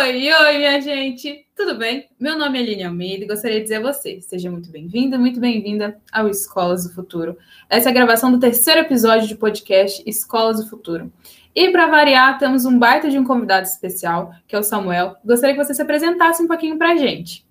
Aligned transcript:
Oi, 0.00 0.32
oi, 0.32 0.58
minha 0.58 0.80
gente! 0.80 1.44
Tudo 1.56 1.76
bem? 1.76 2.06
Meu 2.20 2.38
nome 2.38 2.56
é 2.56 2.62
Aline 2.62 2.84
Almeida 2.84 3.24
e 3.24 3.26
gostaria 3.26 3.56
de 3.56 3.64
dizer 3.64 3.76
a 3.84 3.92
você, 3.92 4.20
seja 4.20 4.48
muito 4.48 4.70
bem-vinda, 4.70 5.18
muito 5.18 5.40
bem-vinda 5.40 5.98
ao 6.12 6.28
Escolas 6.28 6.86
do 6.86 6.94
Futuro. 6.94 7.36
Essa 7.68 7.88
é 7.88 7.90
a 7.90 7.94
gravação 7.94 8.30
do 8.30 8.38
terceiro 8.38 8.78
episódio 8.78 9.26
de 9.26 9.34
podcast 9.34 10.00
Escolas 10.06 10.62
do 10.62 10.70
Futuro. 10.70 11.12
E 11.52 11.70
para 11.72 11.88
variar, 11.88 12.38
temos 12.38 12.64
um 12.64 12.78
baita 12.78 13.10
de 13.10 13.18
um 13.18 13.24
convidado 13.24 13.66
especial, 13.66 14.30
que 14.46 14.54
é 14.54 14.58
o 14.60 14.62
Samuel. 14.62 15.16
Gostaria 15.24 15.56
que 15.56 15.64
você 15.64 15.74
se 15.74 15.82
apresentasse 15.82 16.40
um 16.40 16.46
pouquinho 16.46 16.78
para 16.78 16.92
a 16.92 16.96
gente. 16.96 17.44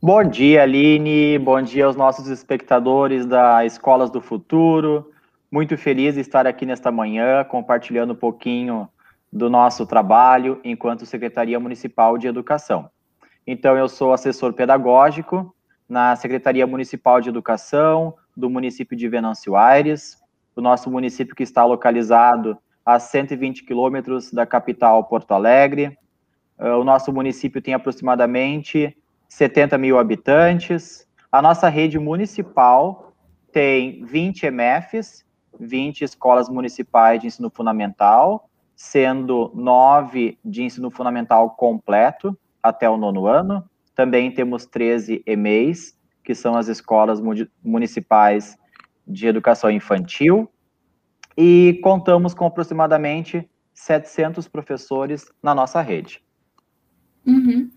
Bom 0.00 0.22
dia, 0.22 0.62
Aline. 0.62 1.40
Bom 1.40 1.60
dia 1.60 1.86
aos 1.86 1.96
nossos 1.96 2.28
espectadores 2.28 3.26
da 3.26 3.66
Escolas 3.66 4.12
do 4.12 4.20
Futuro. 4.20 5.10
Muito 5.50 5.76
feliz 5.76 6.14
de 6.14 6.20
estar 6.20 6.46
aqui 6.46 6.64
nesta 6.64 6.92
manhã, 6.92 7.42
compartilhando 7.42 8.12
um 8.12 8.16
pouquinho 8.16 8.88
do 9.32 9.50
nosso 9.50 9.86
trabalho 9.86 10.60
enquanto 10.64 11.06
Secretaria 11.06 11.60
Municipal 11.60 12.16
de 12.16 12.26
Educação. 12.26 12.90
Então, 13.46 13.76
eu 13.76 13.88
sou 13.88 14.12
assessor 14.12 14.52
pedagógico 14.52 15.54
na 15.88 16.14
Secretaria 16.16 16.66
Municipal 16.66 17.20
de 17.20 17.28
Educação 17.28 18.14
do 18.36 18.50
município 18.50 18.96
de 18.96 19.08
Venâncio 19.08 19.56
Aires, 19.56 20.18
o 20.54 20.60
nosso 20.60 20.90
município 20.90 21.34
que 21.34 21.42
está 21.42 21.64
localizado 21.64 22.58
a 22.84 22.98
120 22.98 23.64
quilômetros 23.64 24.32
da 24.32 24.46
capital 24.46 25.04
Porto 25.04 25.32
Alegre. 25.32 25.96
Uh, 26.58 26.80
o 26.80 26.84
nosso 26.84 27.12
município 27.12 27.60
tem 27.60 27.74
aproximadamente 27.74 28.96
70 29.28 29.76
mil 29.78 29.98
habitantes. 29.98 31.06
A 31.30 31.42
nossa 31.42 31.68
rede 31.68 31.98
municipal 31.98 33.12
tem 33.52 34.04
20 34.04 34.46
EMFs, 34.46 35.24
20 35.60 36.02
escolas 36.02 36.48
municipais 36.48 37.20
de 37.20 37.26
ensino 37.26 37.50
fundamental, 37.50 38.48
sendo 38.78 39.50
nove 39.56 40.38
de 40.44 40.62
ensino 40.62 40.88
fundamental 40.88 41.50
completo 41.50 42.38
até 42.62 42.88
o 42.88 42.96
nono 42.96 43.26
ano. 43.26 43.68
Também 43.92 44.30
temos 44.30 44.66
13 44.66 45.20
EMEIs, 45.26 45.98
que 46.22 46.32
são 46.32 46.56
as 46.56 46.68
escolas 46.68 47.20
municipais 47.60 48.56
de 49.04 49.26
educação 49.26 49.68
infantil, 49.68 50.48
e 51.36 51.80
contamos 51.82 52.34
com 52.34 52.46
aproximadamente 52.46 53.50
700 53.74 54.46
professores 54.46 55.26
na 55.42 55.52
nossa 55.56 55.80
rede. 55.80 56.22
Uhum. 57.26 57.68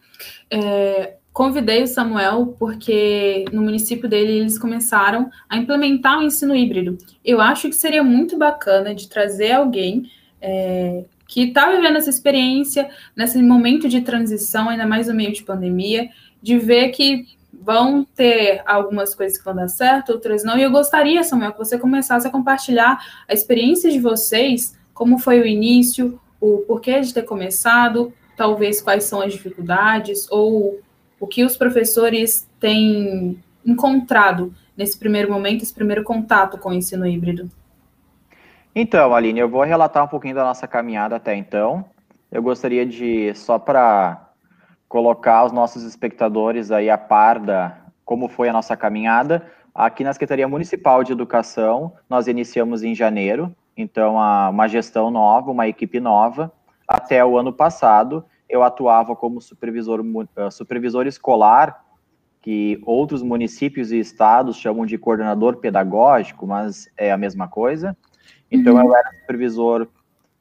É, 0.52 1.18
convidei 1.34 1.82
o 1.82 1.88
Samuel 1.88 2.56
porque 2.60 3.46
no 3.52 3.64
município 3.64 4.08
dele 4.08 4.34
eles 4.34 4.60
começaram 4.60 5.32
a 5.50 5.58
implementar 5.58 6.20
o 6.20 6.24
ensino 6.24 6.56
híbrido. 6.56 6.96
Eu 7.26 7.42
acho 7.42 7.70
que 7.70 7.76
seria 7.76 8.04
muito 8.04 8.38
bacana 8.38 8.94
de 8.94 9.10
trazer 9.10 9.54
alguém 9.54 10.06
é, 10.42 11.03
que 11.28 11.44
está 11.44 11.72
vivendo 11.72 11.97
essa 11.97 12.09
experiência 12.09 12.89
nesse 13.16 13.42
momento 13.42 13.88
de 13.88 14.02
transição, 14.02 14.67
ainda 14.67 14.86
mais 14.86 15.08
no 15.08 15.14
meio 15.14 15.31
de 15.31 15.44
pandemia, 15.44 16.09
de 16.42 16.58
ver 16.58 16.89
que 16.89 17.25
vão 17.53 18.03
ter 18.03 18.62
algumas 18.66 19.14
coisas 19.14 19.38
que 19.38 19.45
vão 19.45 19.56
dar 19.56 19.67
certo, 19.67 20.12
outras 20.12 20.44
não. 20.44 20.58
E 20.58 20.64
eu 20.64 20.72
gostaria, 20.72 21.23
Samuel, 21.23 21.52
que 21.52 21.59
você 21.59 21.78
começasse 21.78 22.28
a 22.28 22.31
compartilhar 22.31 23.00
a 23.28 23.34
experiência 23.34 23.92
de 23.92 24.00
vocês, 24.00 24.75
como 24.94 25.19
foi 25.19 25.39
o 25.39 25.45
início, 25.45 26.19
o 26.39 26.59
porquê 26.59 27.00
de 27.02 27.14
ter 27.14 27.23
começado, 27.23 28.12
talvez 28.36 28.81
quais 28.81 29.03
são 29.03 29.22
as 29.22 29.31
dificuldades, 29.31 30.28
ou 30.31 30.81
o 31.19 31.28
que 31.28 31.45
os 31.45 31.56
professores 31.56 32.47
têm 32.59 33.42
encontrado 33.66 34.53
nesse 34.75 34.97
primeiro 34.97 35.31
momento, 35.31 35.62
esse 35.62 35.73
primeiro 35.73 36.03
contato 36.03 36.58
com 36.58 36.69
o 36.69 36.73
ensino 36.73 37.06
híbrido. 37.06 37.50
Então, 38.74 39.14
Aline, 39.14 39.40
eu 39.40 39.50
vou 39.50 39.64
relatar 39.64 40.04
um 40.04 40.08
pouquinho 40.08 40.36
da 40.36 40.46
nossa 40.46 40.66
caminhada 40.66 41.18
até 41.18 41.36
então. 41.36 41.84
Eu 42.32 42.42
gostaria 42.42 42.86
de, 42.86 43.34
só 43.36 43.60
para 43.60 44.30
colocar 44.88 45.44
os 45.44 45.52
nossos 45.52 45.84
espectadores 45.84 46.72
aí 46.72 46.90
a 46.90 46.98
par 46.98 47.40
da 47.40 47.78
como 48.06 48.30
foi 48.30 48.48
a 48.48 48.54
nossa 48.54 48.76
caminhada. 48.78 49.46
Aqui 49.76 50.04
na 50.04 50.14
Secretaria 50.14 50.48
Municipal 50.48 51.04
de 51.04 51.12
Educação, 51.12 51.94
nós 52.10 52.28
iniciamos 52.28 52.84
em 52.84 52.96
janeiro, 52.96 53.54
então 53.76 54.20
a, 54.20 54.50
uma 54.50 54.68
gestão 54.68 55.12
nova, 55.12 55.52
uma 55.52 55.68
equipe 55.68 56.00
nova. 56.00 56.52
Até 56.88 57.24
o 57.26 57.38
ano 57.38 57.52
passado, 57.52 58.26
eu 58.50 58.64
atuava 58.64 59.16
como 59.16 59.42
supervisor, 59.42 60.02
uh, 60.02 60.52
supervisor 60.52 61.08
escolar, 61.08 61.86
que 62.42 62.81
outros 62.86 63.22
municípios 63.22 63.92
e 63.92 64.00
estados 64.00 64.58
chamam 64.58 64.86
de 64.86 64.98
coordenador 64.98 65.58
pedagógico, 65.58 66.48
mas 66.48 66.90
é 66.98 67.12
a 67.12 67.18
mesma 67.18 67.48
coisa. 67.48 67.96
Então, 68.52 68.76
uhum. 68.76 68.82
eu 68.82 68.96
era 68.96 69.12
supervisor 69.20 69.88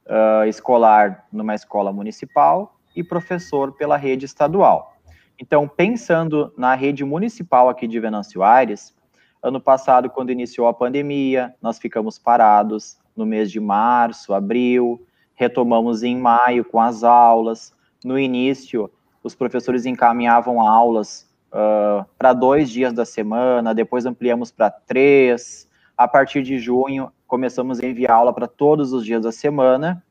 uh, 0.07 0.45
escolar 0.49 1.27
numa 1.33 1.55
escola 1.55 1.93
municipal 1.93 2.77
e 2.95 3.05
professor 3.05 3.73
pela 3.73 3.97
rede 3.97 4.27
estadual. 4.27 4.97
Então, 5.39 5.67
pensando 5.67 6.53
na 6.57 6.75
rede 6.75 7.05
municipal 7.05 7.69
aqui 7.69 7.87
de 7.87 7.99
Venâncio 7.99 8.43
Aires, 8.43 8.95
ano 9.43 9.61
passado, 9.61 10.11
quando 10.11 10.31
iniciou 10.31 10.69
a 10.69 10.75
pandemia, 10.75 11.55
nós 11.63 11.79
ficamos 11.79 12.19
parados 12.19 12.99
no 13.17 13.25
mês 13.25 13.51
de 13.51 13.59
março, 13.59 14.35
abril, 14.35 15.07
retomamos 15.35 16.03
em 16.03 16.17
maio 16.17 16.65
com 16.65 16.79
as 16.79 17.03
aulas. 17.03 17.73
No 18.05 18.19
início, 18.19 18.91
os 19.23 19.35
professores 19.35 19.87
encaminhavam 19.87 20.61
aulas 20.61 21.27
uh, 21.51 22.05
para 22.19 22.35
dois 22.35 22.69
dias 22.69 22.93
da 22.93 23.07
semana, 23.07 23.75
depois 23.75 24.05
ampliamos 24.05 24.51
para 24.51 24.71
três. 24.71 25.69
A 25.97 26.07
partir 26.09 26.43
de 26.43 26.59
junho, 26.59 27.11
começamos 27.31 27.79
a 27.79 27.87
enviar 27.87 28.11
aula 28.11 28.33
para 28.35 28.49
todos 28.49 28.93
os 28.93 29.05
dias 29.05 29.23
da 29.23 29.31
semana. 29.31 30.03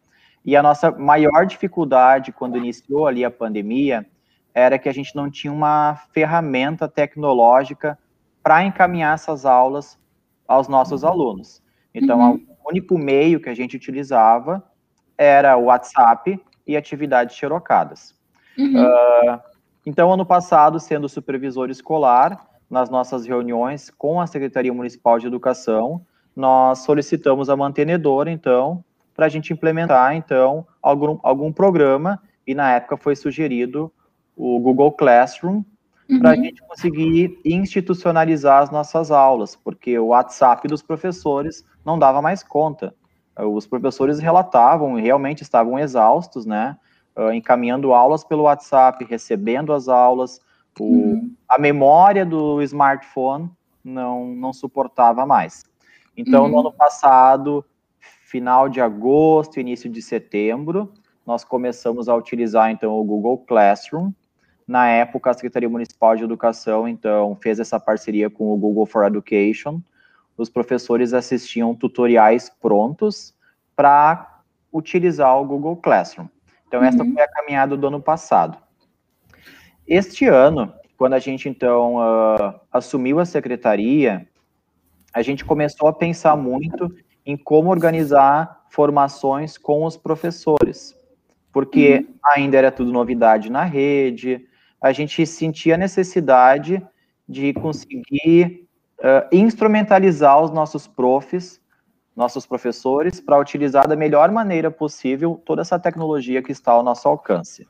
E 0.44 0.56
a 0.56 0.64
nossa 0.64 0.90
maior 0.90 1.46
dificuldade 1.46 2.32
quando 2.32 2.58
iniciou 2.58 3.06
ali 3.06 3.26
a 3.26 3.30
pandemia 3.30 4.06
era 4.54 4.80
que 4.80 4.88
a 4.88 4.94
gente 4.94 5.14
não 5.16 5.30
tinha 5.30 5.52
uma 5.52 5.96
ferramenta 6.14 6.88
tecnológica 6.88 8.00
para 8.42 8.64
encaminhar 8.64 9.14
essas 9.14 9.46
aulas 9.46 10.00
aos 10.48 10.70
nossos 10.70 11.04
alunos. 11.04 11.62
Então, 11.94 12.20
uhum. 12.20 12.48
o 12.64 12.70
único 12.70 12.98
meio 12.98 13.42
que 13.42 13.50
a 13.50 13.54
gente 13.54 13.76
utilizava 13.76 14.64
era 15.18 15.58
o 15.58 15.66
WhatsApp 15.66 16.42
e 16.66 16.78
atividades 16.78 17.36
xerocadas. 17.36 18.16
Uhum. 18.58 18.82
Uh, 18.82 19.40
então, 19.86 20.12
ano 20.12 20.26
passado, 20.26 20.80
sendo 20.80 21.10
supervisor 21.10 21.70
escolar, 21.70 22.50
nas 22.70 22.90
nossas 22.90 23.26
reuniões 23.26 23.90
com 23.90 24.22
a 24.22 24.28
Secretaria 24.28 24.74
Municipal 24.74 25.18
de 25.18 25.28
Educação, 25.28 26.06
nós 26.40 26.80
solicitamos 26.80 27.50
a 27.50 27.58
mantenedora, 27.58 28.32
então, 28.32 28.82
para 29.14 29.26
a 29.26 29.30
gente 29.30 29.52
implementar, 29.52 30.16
então, 30.16 30.66
algum, 30.82 31.20
algum 31.22 31.52
programa, 31.52 32.18
e 32.48 32.56
na 32.56 32.72
época 32.72 32.96
foi 32.96 33.14
sugerido 33.14 33.92
o 34.38 34.58
Google 34.58 34.94
Classroom, 34.94 35.64
uhum. 36.10 36.20
para 36.20 36.32
a 36.32 36.36
gente 36.38 36.62
conseguir 36.62 37.38
institucionalizar 37.44 38.64
as 38.64 38.72
nossas 38.72 39.12
aulas, 39.12 39.54
porque 39.54 40.00
o 40.00 40.08
WhatsApp 40.08 40.66
dos 40.66 40.82
professores 40.82 41.66
não 41.84 42.00
dava 42.00 42.22
mais 42.22 42.42
conta. 42.42 42.96
Os 43.38 43.68
professores 43.68 44.18
relatavam 44.20 44.98
e 44.98 45.02
realmente 45.02 45.44
estavam 45.44 45.78
exaustos, 45.78 46.46
né? 46.46 46.78
Uh, 47.18 47.34
encaminhando 47.34 47.94
aulas 47.94 48.24
pelo 48.24 48.44
WhatsApp, 48.44 49.04
recebendo 49.04 49.74
as 49.74 49.90
aulas, 49.90 50.40
o, 50.80 50.86
uhum. 50.86 51.36
a 51.50 51.60
memória 51.60 52.26
do 52.26 52.62
smartphone 52.62 53.52
não, 53.84 54.28
não 54.28 54.54
suportava 54.54 55.26
mais. 55.26 55.69
Então, 56.20 56.44
uhum. 56.44 56.50
no 56.50 56.60
ano 56.60 56.72
passado, 56.74 57.64
final 58.26 58.68
de 58.68 58.82
agosto, 58.82 59.58
início 59.58 59.90
de 59.90 60.02
setembro, 60.02 60.92
nós 61.26 61.46
começamos 61.46 62.10
a 62.10 62.16
utilizar 62.16 62.70
então 62.70 62.92
o 62.94 63.04
Google 63.06 63.38
Classroom. 63.38 64.12
Na 64.68 64.90
época, 64.90 65.30
a 65.30 65.34
Secretaria 65.34 65.70
Municipal 65.70 66.18
de 66.18 66.26
Educação 66.26 66.90
então 66.90 67.38
fez 67.42 67.58
essa 67.58 67.80
parceria 67.80 68.30
com 68.30 68.52
o 68.52 68.58
Google 68.58 68.86
for 68.86 69.06
Education. 69.06 69.80
Os 70.38 70.50
professores 70.50 71.14
assistiam 71.14 71.74
tutoriais 71.74 72.50
prontos 72.50 73.34
para 73.74 74.42
utilizar 74.74 75.40
o 75.40 75.46
Google 75.46 75.78
Classroom. 75.78 76.28
Então, 76.68 76.84
essa 76.84 77.02
uhum. 77.02 77.14
foi 77.14 77.24
a 77.24 77.32
caminhada 77.32 77.78
do 77.78 77.88
ano 77.88 78.02
passado. 78.02 78.58
Este 79.88 80.26
ano, 80.26 80.74
quando 80.98 81.14
a 81.14 81.20
gente 81.20 81.48
então 81.48 81.96
uh, 81.96 82.60
assumiu 82.72 83.20
a 83.20 83.26
secretaria, 83.26 84.29
a 85.20 85.24
gente 85.24 85.44
começou 85.44 85.90
a 85.90 85.94
pensar 85.94 86.38
muito 86.38 86.90
em 87.26 87.36
como 87.36 87.70
organizar 87.70 88.66
formações 88.70 89.58
com 89.58 89.84
os 89.84 89.98
professores, 89.98 90.96
porque 91.52 91.98
uhum. 91.98 92.16
ainda 92.24 92.58
era 92.58 92.72
tudo 92.72 92.92
novidade 92.92 93.52
na 93.52 93.66
rede, 93.66 94.46
a 94.82 94.94
gente 94.94 95.26
sentia 95.26 95.76
a 95.76 95.78
necessidade 95.78 96.82
de 97.28 97.54
conseguir 97.54 98.66
uh, 99.00 99.28
instrumentalizar 99.36 100.42
os 100.42 100.52
nossos 100.52 100.88
profs, 100.88 101.60
nossos 102.16 102.46
professores, 102.46 103.20
para 103.20 103.38
utilizar 103.38 103.90
da 103.90 103.98
melhor 103.98 104.32
maneira 104.32 104.72
possível 104.72 105.42
toda 105.46 105.62
essa 105.62 105.78
tecnologia 105.78 106.42
que 106.42 106.54
está 106.54 106.72
ao 106.72 106.82
nosso 106.82 107.10
alcance. 107.10 107.68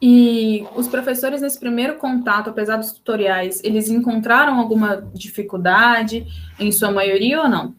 E 0.00 0.64
os 0.76 0.86
professores, 0.86 1.42
nesse 1.42 1.58
primeiro 1.58 1.96
contato, 1.96 2.50
apesar 2.50 2.76
dos 2.76 2.92
tutoriais, 2.92 3.60
eles 3.64 3.88
encontraram 3.88 4.58
alguma 4.58 5.08
dificuldade, 5.12 6.26
em 6.58 6.70
sua 6.70 6.92
maioria 6.92 7.42
ou 7.42 7.48
não? 7.48 7.74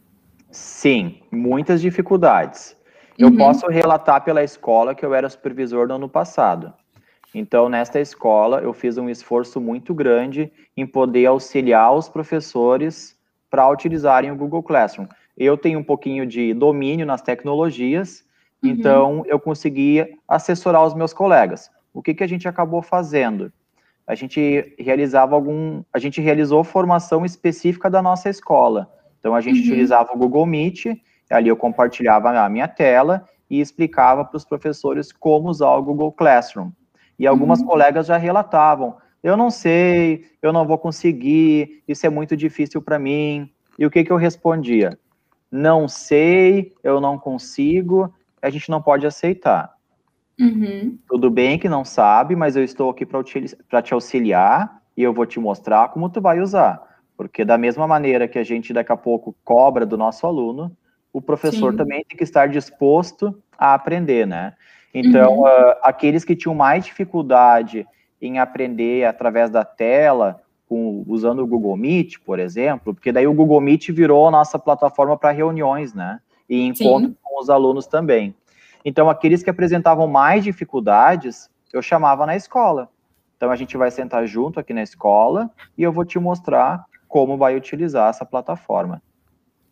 Sim, 0.50 1.20
muitas 1.30 1.80
dificuldades. 1.80 2.76
Eu 3.18 3.28
uhum. 3.28 3.36
posso 3.36 3.66
relatar 3.68 4.22
pela 4.22 4.42
escola 4.42 4.94
que 4.94 5.04
eu 5.04 5.14
era 5.14 5.28
supervisor 5.28 5.88
no 5.88 5.94
ano 5.94 6.08
passado. 6.08 6.72
Então, 7.34 7.68
nesta 7.68 8.00
escola, 8.00 8.60
eu 8.60 8.72
fiz 8.72 8.98
um 8.98 9.08
esforço 9.08 9.60
muito 9.60 9.94
grande 9.94 10.52
em 10.76 10.86
poder 10.86 11.26
auxiliar 11.26 11.94
os 11.94 12.08
professores 12.08 13.16
para 13.48 13.68
utilizarem 13.68 14.30
o 14.30 14.36
Google 14.36 14.62
Classroom. 14.62 15.06
Eu 15.36 15.56
tenho 15.56 15.78
um 15.78 15.84
pouquinho 15.84 16.26
de 16.26 16.52
domínio 16.52 17.06
nas 17.06 17.22
tecnologias, 17.22 18.24
uhum. 18.62 18.70
então 18.70 19.22
eu 19.26 19.38
conseguia 19.38 20.10
assessorar 20.28 20.84
os 20.84 20.94
meus 20.94 21.12
colegas. 21.12 21.70
O 21.92 22.02
que, 22.02 22.14
que 22.14 22.24
a 22.24 22.26
gente 22.26 22.48
acabou 22.48 22.82
fazendo? 22.82 23.52
A 24.06 24.14
gente 24.14 24.74
realizava 24.78 25.34
algum, 25.34 25.82
a 25.92 25.98
gente 25.98 26.20
realizou 26.20 26.64
formação 26.64 27.24
específica 27.24 27.88
da 27.88 28.02
nossa 28.02 28.28
escola. 28.28 28.92
Então 29.18 29.34
a 29.34 29.40
gente 29.40 29.60
uhum. 29.60 29.66
utilizava 29.66 30.12
o 30.12 30.18
Google 30.18 30.46
Meet, 30.46 30.86
ali 31.30 31.48
eu 31.48 31.56
compartilhava 31.56 32.30
a 32.30 32.48
minha 32.48 32.66
tela 32.66 33.24
e 33.48 33.60
explicava 33.60 34.24
para 34.24 34.36
os 34.36 34.44
professores 34.44 35.12
como 35.12 35.48
usar 35.48 35.74
o 35.74 35.82
Google 35.82 36.12
Classroom. 36.12 36.70
E 37.18 37.26
algumas 37.26 37.60
uhum. 37.60 37.66
colegas 37.66 38.06
já 38.06 38.16
relatavam: 38.16 38.96
eu 39.22 39.36
não 39.36 39.50
sei, 39.50 40.24
eu 40.40 40.52
não 40.52 40.66
vou 40.66 40.78
conseguir, 40.78 41.82
isso 41.86 42.06
é 42.06 42.10
muito 42.10 42.36
difícil 42.36 42.80
para 42.80 42.98
mim. 42.98 43.50
E 43.78 43.84
o 43.84 43.90
que, 43.90 44.02
que 44.04 44.10
eu 44.10 44.16
respondia? 44.16 44.98
Não 45.50 45.86
sei, 45.86 46.72
eu 46.82 47.00
não 47.00 47.18
consigo, 47.18 48.12
a 48.40 48.48
gente 48.48 48.70
não 48.70 48.80
pode 48.80 49.06
aceitar. 49.06 49.74
Uhum. 50.40 50.98
Tudo 51.06 51.30
bem 51.30 51.58
que 51.58 51.68
não 51.68 51.84
sabe, 51.84 52.34
mas 52.34 52.56
eu 52.56 52.64
estou 52.64 52.88
aqui 52.88 53.04
para 53.04 53.82
te 53.82 53.92
auxiliar 53.92 54.80
e 54.96 55.02
eu 55.02 55.12
vou 55.12 55.26
te 55.26 55.38
mostrar 55.38 55.88
como 55.88 56.08
tu 56.08 56.20
vai 56.20 56.40
usar. 56.40 56.82
Porque 57.16 57.44
da 57.44 57.58
mesma 57.58 57.86
maneira 57.86 58.26
que 58.26 58.38
a 58.38 58.42
gente 58.42 58.72
daqui 58.72 58.90
a 58.90 58.96
pouco 58.96 59.36
cobra 59.44 59.84
do 59.84 59.98
nosso 59.98 60.26
aluno, 60.26 60.74
o 61.12 61.20
professor 61.20 61.72
Sim. 61.72 61.76
também 61.76 62.04
tem 62.08 62.16
que 62.16 62.24
estar 62.24 62.48
disposto 62.48 63.36
a 63.58 63.74
aprender, 63.74 64.26
né? 64.26 64.54
Então, 64.94 65.40
uhum. 65.40 65.44
uh, 65.44 65.74
aqueles 65.82 66.24
que 66.24 66.34
tinham 66.34 66.54
mais 66.54 66.84
dificuldade 66.84 67.86
em 68.20 68.38
aprender 68.38 69.04
através 69.04 69.50
da 69.50 69.64
tela, 69.64 70.42
com, 70.68 71.04
usando 71.06 71.40
o 71.40 71.46
Google 71.46 71.76
Meet, 71.76 72.18
por 72.24 72.38
exemplo, 72.38 72.94
porque 72.94 73.12
daí 73.12 73.26
o 73.26 73.34
Google 73.34 73.60
Meet 73.60 73.90
virou 73.90 74.28
a 74.28 74.30
nossa 74.30 74.58
plataforma 74.58 75.16
para 75.16 75.32
reuniões, 75.32 75.92
né? 75.92 76.20
E 76.48 76.62
encontro 76.62 77.14
com 77.22 77.40
os 77.40 77.50
alunos 77.50 77.86
também. 77.86 78.34
Então, 78.84 79.10
aqueles 79.10 79.42
que 79.42 79.50
apresentavam 79.50 80.06
mais 80.06 80.42
dificuldades, 80.42 81.50
eu 81.72 81.82
chamava 81.82 82.26
na 82.26 82.36
escola. 82.36 82.88
Então, 83.36 83.50
a 83.50 83.56
gente 83.56 83.76
vai 83.76 83.90
sentar 83.90 84.26
junto 84.26 84.60
aqui 84.60 84.72
na 84.72 84.82
escola 84.82 85.50
e 85.76 85.82
eu 85.82 85.92
vou 85.92 86.04
te 86.04 86.18
mostrar 86.18 86.84
como 87.08 87.36
vai 87.36 87.56
utilizar 87.56 88.08
essa 88.08 88.24
plataforma. 88.24 89.02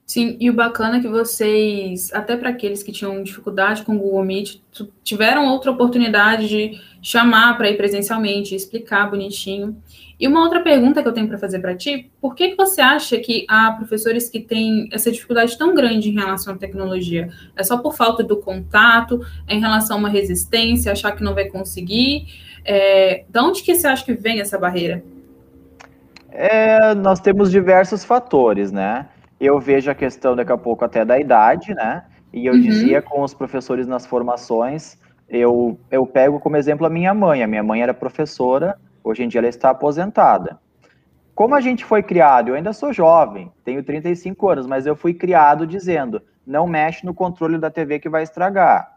Sim, 0.08 0.38
e 0.40 0.48
o 0.48 0.54
bacana 0.54 0.96
é 0.96 1.00
que 1.00 1.06
vocês, 1.06 2.10
até 2.14 2.34
para 2.34 2.48
aqueles 2.48 2.82
que 2.82 2.90
tinham 2.90 3.22
dificuldade 3.22 3.82
com 3.82 3.94
o 3.94 3.98
Google 3.98 4.24
Meet, 4.24 4.58
tiveram 5.04 5.46
outra 5.48 5.70
oportunidade 5.70 6.48
de 6.48 6.80
chamar 7.02 7.58
para 7.58 7.68
ir 7.68 7.76
presencialmente, 7.76 8.54
explicar 8.54 9.10
bonitinho. 9.10 9.76
E 10.18 10.26
uma 10.26 10.42
outra 10.42 10.62
pergunta 10.62 11.02
que 11.02 11.08
eu 11.08 11.12
tenho 11.12 11.28
para 11.28 11.36
fazer 11.36 11.58
para 11.58 11.76
ti, 11.76 12.10
por 12.22 12.34
que, 12.34 12.48
que 12.48 12.56
você 12.56 12.80
acha 12.80 13.18
que 13.18 13.44
há 13.50 13.70
professores 13.72 14.30
que 14.30 14.40
têm 14.40 14.88
essa 14.90 15.12
dificuldade 15.12 15.58
tão 15.58 15.74
grande 15.74 16.08
em 16.08 16.14
relação 16.14 16.54
à 16.54 16.56
tecnologia? 16.56 17.28
É 17.54 17.62
só 17.62 17.76
por 17.76 17.94
falta 17.94 18.24
do 18.24 18.38
contato, 18.38 19.20
é 19.46 19.56
em 19.56 19.60
relação 19.60 19.96
a 19.96 20.00
uma 20.00 20.08
resistência, 20.08 20.90
achar 20.90 21.12
que 21.12 21.22
não 21.22 21.34
vai 21.34 21.50
conseguir? 21.50 22.28
É, 22.64 23.24
de 23.28 23.40
onde 23.40 23.62
que 23.62 23.74
você 23.74 23.86
acha 23.86 24.06
que 24.06 24.14
vem 24.14 24.40
essa 24.40 24.56
barreira? 24.56 25.04
É, 26.30 26.94
nós 26.94 27.20
temos 27.20 27.50
diversos 27.50 28.06
fatores, 28.06 28.72
né? 28.72 29.06
Eu 29.40 29.58
vejo 29.60 29.90
a 29.90 29.94
questão 29.94 30.34
daqui 30.34 30.52
a 30.52 30.58
pouco 30.58 30.84
até 30.84 31.04
da 31.04 31.18
idade, 31.18 31.74
né? 31.74 32.04
E 32.32 32.46
eu 32.46 32.54
uhum. 32.54 32.60
dizia 32.60 33.00
com 33.00 33.22
os 33.22 33.32
professores 33.32 33.86
nas 33.86 34.04
formações, 34.04 34.98
eu, 35.28 35.78
eu 35.90 36.06
pego 36.06 36.40
como 36.40 36.56
exemplo 36.56 36.86
a 36.86 36.90
minha 36.90 37.14
mãe. 37.14 37.42
A 37.42 37.46
minha 37.46 37.62
mãe 37.62 37.82
era 37.82 37.94
professora, 37.94 38.78
hoje 39.02 39.22
em 39.22 39.28
dia 39.28 39.40
ela 39.40 39.48
está 39.48 39.70
aposentada. 39.70 40.58
Como 41.34 41.54
a 41.54 41.60
gente 41.60 41.84
foi 41.84 42.02
criado, 42.02 42.48
eu 42.48 42.54
ainda 42.56 42.72
sou 42.72 42.92
jovem, 42.92 43.52
tenho 43.64 43.82
35 43.84 44.48
anos, 44.48 44.66
mas 44.66 44.86
eu 44.86 44.96
fui 44.96 45.14
criado 45.14 45.66
dizendo: 45.66 46.20
não 46.44 46.66
mexe 46.66 47.06
no 47.06 47.14
controle 47.14 47.58
da 47.58 47.70
TV 47.70 48.00
que 48.00 48.08
vai 48.08 48.24
estragar. 48.24 48.96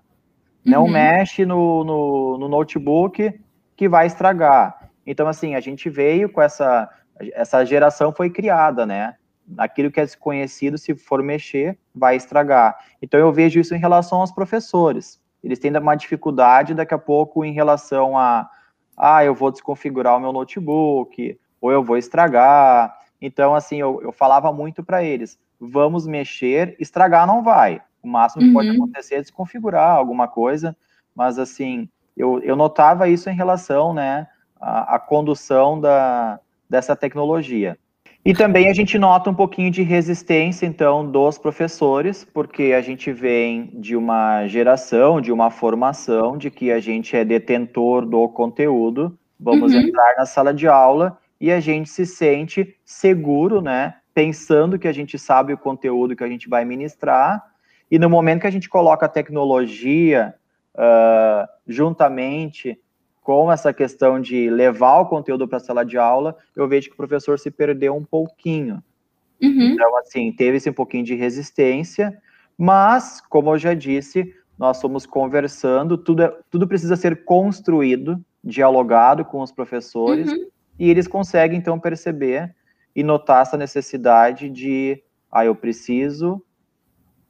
Não 0.65 0.83
uhum. 0.83 0.91
mexe 0.91 1.45
no, 1.45 1.83
no, 1.83 2.37
no 2.39 2.47
notebook 2.47 3.39
que 3.75 3.89
vai 3.89 4.07
estragar. 4.07 4.89
Então, 5.05 5.27
assim, 5.27 5.55
a 5.55 5.59
gente 5.59 5.89
veio 5.89 6.29
com 6.29 6.41
essa. 6.41 6.89
Essa 7.33 7.63
geração 7.63 8.11
foi 8.11 8.31
criada, 8.31 8.83
né? 8.83 9.13
Aquilo 9.57 9.91
que 9.91 9.99
é 9.99 10.05
desconhecido, 10.05 10.77
se 10.77 10.95
for 10.95 11.21
mexer, 11.23 11.77
vai 11.93 12.15
estragar. 12.15 12.77
Então 13.01 13.19
eu 13.19 13.31
vejo 13.31 13.59
isso 13.59 13.75
em 13.75 13.79
relação 13.79 14.21
aos 14.21 14.31
professores. 14.31 15.19
Eles 15.43 15.59
têm 15.59 15.75
uma 15.75 15.95
dificuldade 15.95 16.73
daqui 16.73 16.93
a 16.93 16.99
pouco 16.99 17.43
em 17.43 17.51
relação 17.51 18.17
a, 18.17 18.49
ah, 18.95 19.25
eu 19.25 19.33
vou 19.33 19.51
desconfigurar 19.51 20.17
o 20.17 20.19
meu 20.19 20.31
notebook, 20.31 21.39
ou 21.59 21.71
eu 21.71 21.83
vou 21.83 21.97
estragar. 21.97 22.95
Então, 23.21 23.55
assim, 23.55 23.77
eu, 23.77 24.01
eu 24.01 24.11
falava 24.11 24.51
muito 24.51 24.83
para 24.83 25.03
eles: 25.03 25.39
vamos 25.59 26.05
mexer, 26.07 26.75
estragar 26.79 27.25
não 27.25 27.43
vai. 27.43 27.81
O 28.03 28.07
máximo 28.07 28.41
que 28.41 28.47
uhum. 28.47 28.53
pode 28.53 28.69
acontecer 28.69 29.15
é 29.15 29.21
desconfigurar 29.21 29.95
alguma 29.95 30.27
coisa, 30.27 30.75
mas 31.15 31.37
assim, 31.37 31.87
eu, 32.17 32.39
eu 32.39 32.55
notava 32.55 33.07
isso 33.07 33.29
em 33.29 33.35
relação, 33.35 33.93
né, 33.93 34.27
à, 34.59 34.95
à 34.95 34.99
condução 34.99 35.79
da, 35.79 36.39
dessa 36.69 36.95
tecnologia. 36.95 37.77
E 38.23 38.35
também 38.35 38.69
a 38.69 38.73
gente 38.73 38.99
nota 38.99 39.31
um 39.31 39.33
pouquinho 39.33 39.71
de 39.71 39.81
resistência, 39.81 40.67
então, 40.67 41.09
dos 41.09 41.39
professores, 41.39 42.23
porque 42.23 42.73
a 42.77 42.81
gente 42.81 43.11
vem 43.11 43.71
de 43.73 43.95
uma 43.95 44.45
geração, 44.45 45.19
de 45.19 45.31
uma 45.31 45.49
formação, 45.49 46.37
de 46.37 46.51
que 46.51 46.71
a 46.71 46.79
gente 46.79 47.15
é 47.17 47.25
detentor 47.25 48.05
do 48.05 48.29
conteúdo, 48.29 49.17
vamos 49.39 49.73
uhum. 49.73 49.79
entrar 49.79 50.15
na 50.17 50.25
sala 50.27 50.53
de 50.53 50.67
aula 50.67 51.17
e 51.39 51.51
a 51.51 51.59
gente 51.59 51.89
se 51.89 52.05
sente 52.05 52.75
seguro, 52.85 53.59
né? 53.59 53.95
Pensando 54.13 54.77
que 54.77 54.87
a 54.87 54.93
gente 54.93 55.17
sabe 55.17 55.53
o 55.53 55.57
conteúdo 55.57 56.15
que 56.15 56.23
a 56.23 56.29
gente 56.29 56.47
vai 56.47 56.63
ministrar, 56.63 57.43
e 57.89 57.97
no 57.97 58.07
momento 58.07 58.41
que 58.41 58.47
a 58.47 58.51
gente 58.51 58.69
coloca 58.69 59.07
a 59.07 59.09
tecnologia 59.09 60.35
uh, 60.75 61.47
juntamente 61.67 62.79
com 63.21 63.51
essa 63.51 63.71
questão 63.71 64.19
de 64.19 64.49
levar 64.49 64.99
o 64.99 65.05
conteúdo 65.05 65.47
para 65.47 65.57
a 65.57 65.61
sala 65.61 65.85
de 65.85 65.97
aula, 65.97 66.35
eu 66.55 66.67
vejo 66.67 66.87
que 66.87 66.93
o 66.93 66.97
professor 66.97 67.37
se 67.37 67.51
perdeu 67.51 67.95
um 67.95 68.03
pouquinho. 68.03 68.83
Uhum. 69.41 69.61
Então, 69.61 69.95
assim, 69.97 70.31
teve 70.31 70.57
esse 70.57 70.69
um 70.69 70.73
pouquinho 70.73 71.03
de 71.03 71.15
resistência, 71.15 72.19
mas, 72.57 73.21
como 73.29 73.51
eu 73.51 73.57
já 73.57 73.73
disse, 73.73 74.35
nós 74.57 74.81
fomos 74.81 75.05
conversando, 75.05 75.97
tudo, 75.97 76.23
é, 76.23 76.35
tudo 76.49 76.67
precisa 76.67 76.95
ser 76.95 77.23
construído, 77.23 78.23
dialogado 78.43 79.23
com 79.23 79.41
os 79.41 79.51
professores, 79.51 80.31
uhum. 80.31 80.47
e 80.77 80.89
eles 80.89 81.07
conseguem, 81.07 81.57
então, 81.57 81.79
perceber 81.79 82.55
e 82.95 83.03
notar 83.03 83.43
essa 83.43 83.55
necessidade 83.55 84.49
de, 84.49 85.01
ah, 85.31 85.45
eu 85.45 85.55
preciso 85.55 86.43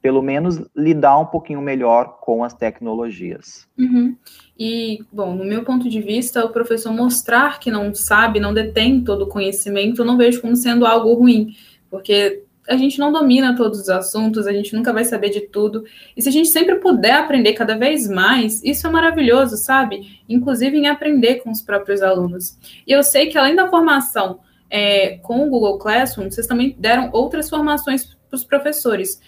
pelo 0.02 0.20
menos 0.20 0.60
lidar 0.76 1.16
um 1.18 1.26
pouquinho 1.26 1.62
melhor 1.62 2.18
com 2.20 2.42
as 2.42 2.52
tecnologias. 2.52 3.68
Uhum. 3.78 4.16
E, 4.58 4.98
bom, 5.12 5.32
no 5.32 5.44
meu 5.44 5.62
ponto 5.62 5.88
de 5.88 6.02
vista, 6.02 6.44
o 6.44 6.50
professor 6.50 6.92
mostrar 6.92 7.60
que 7.60 7.70
não 7.70 7.94
sabe, 7.94 8.40
não 8.40 8.52
detém 8.52 9.02
todo 9.02 9.22
o 9.22 9.28
conhecimento, 9.28 10.02
eu 10.02 10.04
não 10.04 10.18
vejo 10.18 10.40
como 10.40 10.56
sendo 10.56 10.84
algo 10.84 11.14
ruim, 11.14 11.54
porque 11.88 12.42
a 12.68 12.76
gente 12.76 12.98
não 12.98 13.12
domina 13.12 13.56
todos 13.56 13.80
os 13.80 13.88
assuntos, 13.88 14.46
a 14.46 14.52
gente 14.52 14.74
nunca 14.74 14.92
vai 14.92 15.04
saber 15.04 15.30
de 15.30 15.42
tudo. 15.42 15.84
E 16.16 16.22
se 16.22 16.28
a 16.28 16.32
gente 16.32 16.48
sempre 16.48 16.76
puder 16.76 17.14
aprender 17.14 17.52
cada 17.52 17.76
vez 17.76 18.08
mais, 18.08 18.62
isso 18.62 18.86
é 18.86 18.90
maravilhoso, 18.90 19.56
sabe? 19.56 20.20
Inclusive 20.28 20.76
em 20.76 20.88
aprender 20.88 21.36
com 21.36 21.50
os 21.50 21.62
próprios 21.62 22.02
alunos. 22.02 22.58
E 22.86 22.92
eu 22.92 23.02
sei 23.02 23.26
que 23.26 23.38
além 23.38 23.54
da 23.54 23.68
formação 23.68 24.40
é, 24.70 25.18
com 25.18 25.46
o 25.46 25.50
Google 25.50 25.78
Classroom, 25.78 26.30
vocês 26.30 26.46
também 26.46 26.74
deram 26.78 27.10
outras 27.12 27.48
formações 27.50 28.16
para 28.32 28.36
os 28.36 28.44
professores 28.44 29.20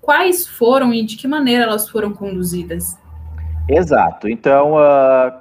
quais 0.00 0.46
foram 0.46 0.92
e 0.92 1.04
de 1.04 1.16
que 1.16 1.26
maneira 1.26 1.64
elas 1.64 1.88
foram 1.88 2.12
conduzidas? 2.12 2.98
Exato. 3.68 4.28
Então, 4.28 4.74
uh, 4.74 5.32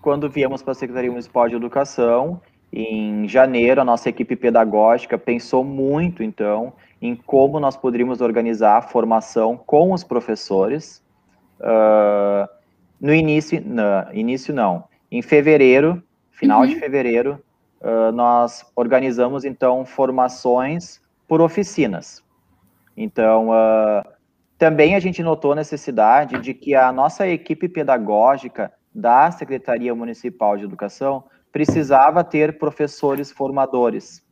quando 0.00 0.30
viemos 0.30 0.62
para 0.62 0.72
a 0.72 0.74
Secretaria 0.74 1.10
Municipal 1.10 1.48
de 1.48 1.56
Educação, 1.56 2.40
em 2.72 3.28
janeiro, 3.28 3.80
a 3.80 3.84
nossa 3.84 4.08
equipe 4.08 4.34
pedagógica 4.34 5.18
pensou 5.18 5.62
muito, 5.62 6.22
então, 6.22 6.72
em 7.02 7.14
como 7.14 7.60
nós 7.60 7.76
poderíamos 7.76 8.20
organizar 8.20 8.78
a 8.78 8.82
formação 8.82 9.56
com 9.56 9.92
os 9.92 10.02
professores. 10.02 11.02
Uh, 11.60 12.48
no 13.00 13.12
início, 13.12 13.62
no, 13.64 13.82
início 14.14 14.54
não, 14.54 14.84
em 15.10 15.20
fevereiro, 15.20 16.02
final 16.30 16.60
uhum. 16.60 16.66
de 16.66 16.76
fevereiro, 16.76 17.38
uh, 17.80 18.10
nós 18.12 18.64
organizamos, 18.74 19.44
então, 19.44 19.84
formações 19.84 21.00
por 21.28 21.40
oficinas. 21.42 22.22
Então, 22.96 23.50
uh, 23.50 24.02
também 24.58 24.94
a 24.94 25.00
gente 25.00 25.22
notou 25.22 25.52
a 25.52 25.56
necessidade 25.56 26.40
de 26.40 26.54
que 26.54 26.74
a 26.74 26.92
nossa 26.92 27.26
equipe 27.26 27.68
pedagógica 27.68 28.72
da 28.94 29.30
Secretaria 29.30 29.94
Municipal 29.94 30.56
de 30.56 30.64
Educação 30.64 31.24
precisava 31.50 32.22
ter 32.22 32.58
professores 32.58 33.30
formadores, 33.30 34.22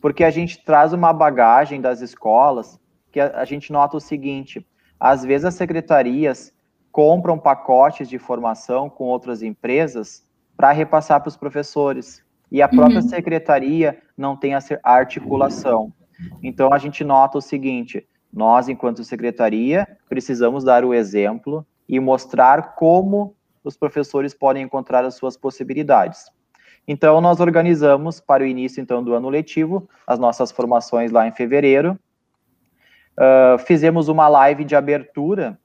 porque 0.00 0.24
a 0.24 0.30
gente 0.30 0.64
traz 0.64 0.92
uma 0.92 1.12
bagagem 1.12 1.80
das 1.80 2.00
escolas 2.00 2.78
que 3.10 3.20
a, 3.20 3.40
a 3.40 3.44
gente 3.44 3.72
nota 3.72 3.96
o 3.96 4.00
seguinte: 4.00 4.66
às 4.98 5.24
vezes 5.24 5.44
as 5.44 5.54
secretarias 5.54 6.52
compram 6.90 7.38
pacotes 7.38 8.08
de 8.08 8.18
formação 8.18 8.90
com 8.90 9.04
outras 9.04 9.42
empresas 9.42 10.26
para 10.56 10.70
repassar 10.70 11.20
para 11.20 11.28
os 11.28 11.36
professores. 11.36 12.22
E 12.50 12.60
a 12.60 12.68
própria 12.68 13.00
uhum. 13.00 13.08
secretaria 13.08 13.98
não 14.16 14.36
tem 14.36 14.54
a 14.54 14.60
articulação. 14.84 15.90
Então, 16.42 16.72
a 16.72 16.78
gente 16.78 17.04
nota 17.04 17.38
o 17.38 17.42
seguinte: 17.42 18.06
nós, 18.32 18.68
enquanto 18.68 19.04
secretaria, 19.04 19.86
precisamos 20.08 20.64
dar 20.64 20.84
o 20.84 20.94
exemplo 20.94 21.66
e 21.88 22.00
mostrar 22.00 22.74
como 22.74 23.36
os 23.62 23.76
professores 23.76 24.34
podem 24.34 24.62
encontrar 24.62 25.04
as 25.04 25.14
suas 25.14 25.36
possibilidades. 25.36 26.30
Então, 26.86 27.20
nós 27.20 27.38
organizamos 27.38 28.20
para 28.20 28.42
o 28.42 28.46
início 28.46 28.80
então 28.80 29.04
do 29.04 29.14
ano 29.14 29.28
letivo 29.28 29.88
as 30.06 30.18
nossas 30.18 30.50
formações 30.50 31.12
lá 31.12 31.26
em 31.26 31.32
fevereiro. 31.32 31.98
Uh, 33.12 33.58
fizemos 33.58 34.08
uma 34.08 34.26
live 34.26 34.64
de 34.64 34.74
abertura 34.74 35.58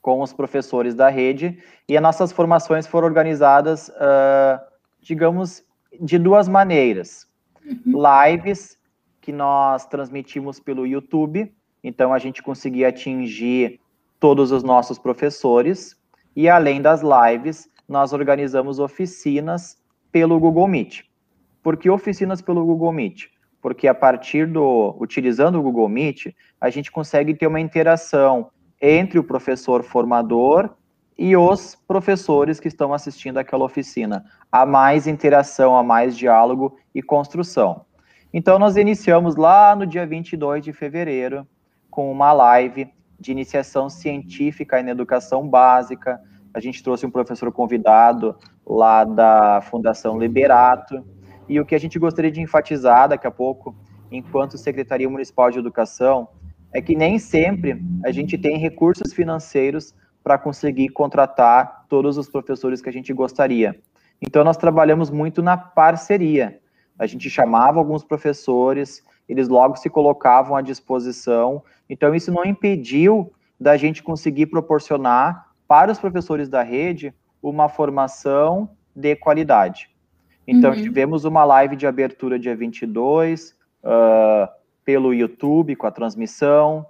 com 0.00 0.20
os 0.22 0.32
professores 0.32 0.94
da 0.94 1.08
rede 1.08 1.58
e 1.88 1.96
as 1.96 2.02
nossas 2.02 2.32
formações 2.32 2.86
foram 2.86 3.06
organizadas, 3.06 3.88
uh, 3.88 4.60
digamos, 5.00 5.64
de 6.00 6.18
duas 6.18 6.48
maneiras. 6.48 7.28
Uhum. 7.64 8.00
Lives 8.02 8.78
que 9.26 9.32
nós 9.32 9.84
transmitimos 9.86 10.60
pelo 10.60 10.86
YouTube, 10.86 11.52
então 11.82 12.14
a 12.14 12.18
gente 12.18 12.40
conseguia 12.40 12.90
atingir 12.90 13.80
todos 14.20 14.52
os 14.52 14.62
nossos 14.62 15.00
professores 15.00 15.96
e 16.36 16.48
além 16.48 16.80
das 16.80 17.02
lives, 17.02 17.68
nós 17.88 18.12
organizamos 18.12 18.78
oficinas 18.78 19.82
pelo 20.12 20.38
Google 20.38 20.68
Meet. 20.68 21.00
Por 21.60 21.76
que 21.76 21.90
oficinas 21.90 22.40
pelo 22.40 22.64
Google 22.64 22.92
Meet? 22.92 23.24
Porque 23.60 23.88
a 23.88 23.94
partir 23.94 24.46
do 24.46 24.96
utilizando 25.00 25.58
o 25.58 25.62
Google 25.62 25.88
Meet, 25.88 26.26
a 26.60 26.70
gente 26.70 26.92
consegue 26.92 27.34
ter 27.34 27.48
uma 27.48 27.58
interação 27.58 28.48
entre 28.80 29.18
o 29.18 29.24
professor 29.24 29.82
formador 29.82 30.70
e 31.18 31.36
os 31.36 31.74
professores 31.74 32.60
que 32.60 32.68
estão 32.68 32.94
assistindo 32.94 33.38
aquela 33.38 33.64
oficina. 33.64 34.24
Há 34.52 34.64
mais 34.64 35.08
interação, 35.08 35.76
há 35.76 35.82
mais 35.82 36.16
diálogo 36.16 36.76
e 36.94 37.02
construção. 37.02 37.85
Então, 38.38 38.58
nós 38.58 38.76
iniciamos 38.76 39.34
lá 39.34 39.74
no 39.74 39.86
dia 39.86 40.06
22 40.06 40.62
de 40.62 40.70
fevereiro 40.70 41.48
com 41.90 42.12
uma 42.12 42.34
live 42.34 42.86
de 43.18 43.32
iniciação 43.32 43.88
científica 43.88 44.82
na 44.82 44.90
educação 44.90 45.48
básica. 45.48 46.20
A 46.52 46.60
gente 46.60 46.82
trouxe 46.82 47.06
um 47.06 47.10
professor 47.10 47.50
convidado 47.50 48.36
lá 48.66 49.04
da 49.04 49.62
Fundação 49.62 50.18
Liberato. 50.18 51.02
E 51.48 51.58
o 51.58 51.64
que 51.64 51.74
a 51.74 51.80
gente 51.80 51.98
gostaria 51.98 52.30
de 52.30 52.42
enfatizar 52.42 53.08
daqui 53.08 53.26
a 53.26 53.30
pouco, 53.30 53.74
enquanto 54.12 54.58
Secretaria 54.58 55.08
Municipal 55.08 55.50
de 55.50 55.58
Educação, 55.58 56.28
é 56.74 56.82
que 56.82 56.94
nem 56.94 57.18
sempre 57.18 57.82
a 58.04 58.10
gente 58.10 58.36
tem 58.36 58.58
recursos 58.58 59.14
financeiros 59.14 59.94
para 60.22 60.36
conseguir 60.36 60.90
contratar 60.90 61.86
todos 61.88 62.18
os 62.18 62.28
professores 62.28 62.82
que 62.82 62.90
a 62.90 62.92
gente 62.92 63.14
gostaria. 63.14 63.80
Então, 64.20 64.44
nós 64.44 64.58
trabalhamos 64.58 65.08
muito 65.08 65.42
na 65.42 65.56
parceria. 65.56 66.60
A 66.98 67.06
gente 67.06 67.28
chamava 67.28 67.78
alguns 67.78 68.02
professores, 68.04 69.02
eles 69.28 69.48
logo 69.48 69.76
se 69.76 69.90
colocavam 69.90 70.56
à 70.56 70.62
disposição. 70.62 71.62
Então, 71.88 72.14
isso 72.14 72.32
não 72.32 72.44
impediu 72.44 73.32
da 73.58 73.76
gente 73.76 74.02
conseguir 74.02 74.46
proporcionar 74.46 75.50
para 75.66 75.90
os 75.90 75.98
professores 75.98 76.48
da 76.48 76.62
rede 76.62 77.14
uma 77.42 77.68
formação 77.68 78.70
de 78.94 79.14
qualidade. 79.16 79.90
Então, 80.46 80.70
uhum. 80.70 80.82
tivemos 80.82 81.24
uma 81.24 81.44
live 81.44 81.74
de 81.76 81.86
abertura 81.86 82.38
dia 82.38 82.54
22, 82.54 83.56
uh, 83.82 84.48
pelo 84.84 85.12
YouTube, 85.12 85.74
com 85.74 85.86
a 85.86 85.90
transmissão. 85.90 86.86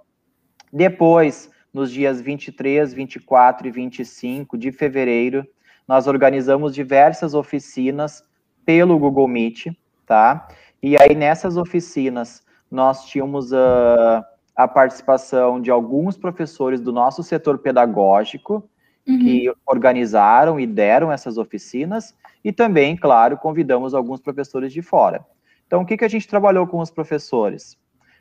Depois, 0.71 1.49
nos 1.73 1.91
dias 1.91 2.21
23, 2.21 2.93
24 2.93 3.67
e 3.67 3.71
25 3.71 4.57
de 4.57 4.71
fevereiro, 4.71 5.45
nós 5.87 6.05
organizamos 6.05 6.75
diversas 6.75 7.33
oficinas 7.33 8.23
pelo 8.65 8.99
Google 8.99 9.27
Meet, 9.27 9.67
tá? 10.07 10.47
E 10.81 10.99
aí, 10.99 11.13
nessas 11.13 11.57
oficinas, 11.57 12.41
nós 12.71 13.05
tínhamos 13.05 13.53
a, 13.53 14.25
a 14.55 14.67
participação 14.67 15.61
de 15.61 15.69
alguns 15.69 16.17
professores 16.17 16.81
do 16.81 16.91
nosso 16.91 17.21
setor 17.21 17.59
pedagógico, 17.59 18.67
uhum. 19.07 19.19
que 19.19 19.53
organizaram 19.67 20.59
e 20.59 20.65
deram 20.65 21.11
essas 21.11 21.37
oficinas, 21.37 22.15
e 22.43 22.51
também, 22.51 22.95
claro, 22.95 23.37
convidamos 23.37 23.93
alguns 23.93 24.19
professores 24.19 24.73
de 24.73 24.81
fora. 24.81 25.23
Então, 25.67 25.81
o 25.81 25.85
que, 25.85 25.97
que 25.97 26.05
a 26.05 26.09
gente 26.09 26.27
trabalhou 26.27 26.65
com 26.65 26.79
os 26.79 26.89
professores? 26.89 27.77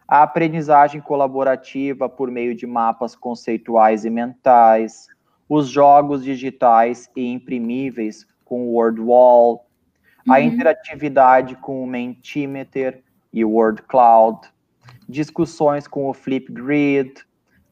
a 0.08 0.22
aprendizagem 0.22 1.00
colaborativa 1.00 2.08
por 2.08 2.30
meio 2.30 2.54
de 2.54 2.66
mapas 2.66 3.16
conceituais 3.16 4.04
e 4.04 4.10
mentais, 4.10 5.08
os 5.48 5.68
jogos 5.68 6.22
digitais 6.22 7.10
e 7.16 7.26
imprimíveis 7.26 8.26
com 8.44 8.68
o 8.68 8.74
WordWall, 8.74 9.65
uhum. 10.26 10.32
a 10.32 10.40
interatividade 10.40 11.56
com 11.56 11.82
o 11.82 11.86
Mentimeter 11.86 13.02
e 13.32 13.44
o 13.44 13.50
WordCloud, 13.50 14.48
discussões 15.08 15.86
com 15.86 16.08
o 16.08 16.14
Flipgrid, 16.14 17.24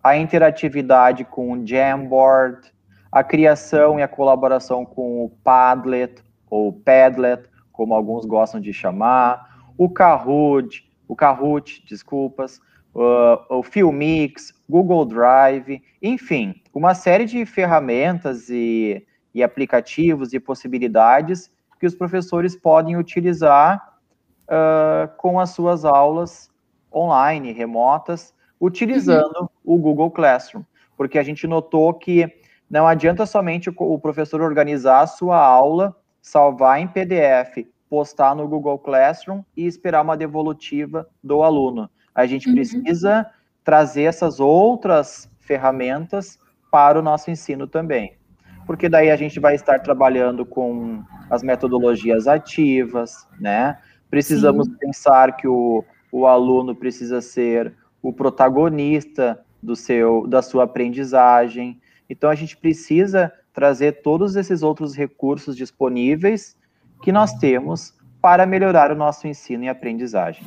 a 0.03 0.17
interatividade 0.17 1.25
com 1.25 1.53
o 1.53 1.67
Jamboard, 1.67 2.73
a 3.11 3.25
criação 3.25 3.99
e 3.99 4.03
a 4.03 4.09
colaboração 4.09 4.85
com 4.85 5.25
o 5.25 5.31
Padlet, 5.43 6.23
ou 6.51 6.73
Padlet, 6.73 7.49
como 7.73 7.95
alguns 7.95 8.25
gostam 8.27 8.61
de 8.61 8.73
chamar, 8.73 9.73
o 9.77 9.89
Kahoot, 9.89 10.89
o 11.09 11.17
Kahoot, 11.17 11.85
desculpas, 11.89 12.61
uh, 12.95 13.39
o 13.49 13.63
Filmix, 13.63 14.53
Google 14.69 15.05
Drive, 15.05 15.83
enfim, 16.03 16.55
uma 16.73 16.95
série 16.95 17.25
de 17.25 17.45
ferramentas 17.47 18.49
e, 18.49 19.05
e 19.35 19.43
aplicativos 19.43 20.33
e 20.33 20.41
possibilidades 20.41 21.51
que 21.79 21.87
os 21.87 21.95
professores 21.95 22.57
podem 22.57 22.97
utilizar 22.97 23.99
uh, 24.45 25.09
com 25.17 25.39
as 25.39 25.51
suas 25.51 25.85
aulas 25.85 26.51
online, 26.93 27.53
remotas, 27.53 28.35
utilizando 28.61 29.41
uhum. 29.41 29.49
o 29.65 29.79
Google 29.79 30.11
Classroom, 30.11 30.63
porque 30.97 31.19
a 31.19 31.23
gente 31.23 31.47
notou 31.47 31.93
que 31.95 32.33
não 32.71 32.87
adianta 32.87 33.27
somente 33.27 33.71
o 33.77 33.99
professor 33.99 34.41
organizar 34.41 35.01
a 35.01 35.07
sua 35.07 35.39
aula, 35.39 35.95
salvar 36.21 36.81
em 36.81 36.89
PDF 36.89 37.67
postar 37.95 38.35
no 38.35 38.49
Google 38.49 38.77
Classroom 38.77 39.43
e 39.57 39.67
esperar 39.67 40.03
uma 40.03 40.17
devolutiva 40.17 41.09
do 41.23 41.45
aluno. 41.45 41.89
A 42.13 42.27
gente 42.27 42.49
uhum. 42.49 42.55
precisa 42.57 43.25
trazer 43.63 44.03
essas 44.03 44.41
outras 44.41 45.31
ferramentas 45.39 46.39
para 46.73 46.99
o 46.99 47.03
nosso 47.03 47.31
ensino 47.31 47.69
também. 47.69 48.17
Porque 48.67 48.89
daí 48.89 49.11
a 49.11 49.17
gente 49.17 49.39
vai 49.39 49.55
estar 49.55 49.81
trabalhando 49.81 50.45
com 50.45 51.03
as 51.31 51.43
metodologias 51.43 52.27
ativas, 52.27 53.27
né? 53.39 53.79
Precisamos 54.11 54.67
Sim. 54.67 54.77
pensar 54.79 55.37
que 55.37 55.49
o, 55.49 55.85
o 56.11 56.27
aluno 56.27 56.75
precisa 56.75 57.21
ser 57.21 57.75
o 58.03 58.13
protagonista 58.13 59.41
do 59.63 59.75
seu 59.75 60.27
da 60.27 60.43
sua 60.43 60.65
aprendizagem. 60.65 61.81
Então 62.09 62.31
a 62.31 62.35
gente 62.35 62.57
precisa 62.57 63.33
trazer 63.53 64.03
todos 64.03 64.37
esses 64.37 64.63
outros 64.63 64.95
recursos 64.95 65.57
disponíveis 65.57 66.57
que 67.03 67.13
nós 67.13 67.35
temos 67.35 67.95
para 68.21 68.47
melhorar 68.47 68.91
o 68.91 68.97
nosso 68.97 69.27
ensino 69.27 69.65
e 69.65 69.69
aprendizagem. 69.69 70.47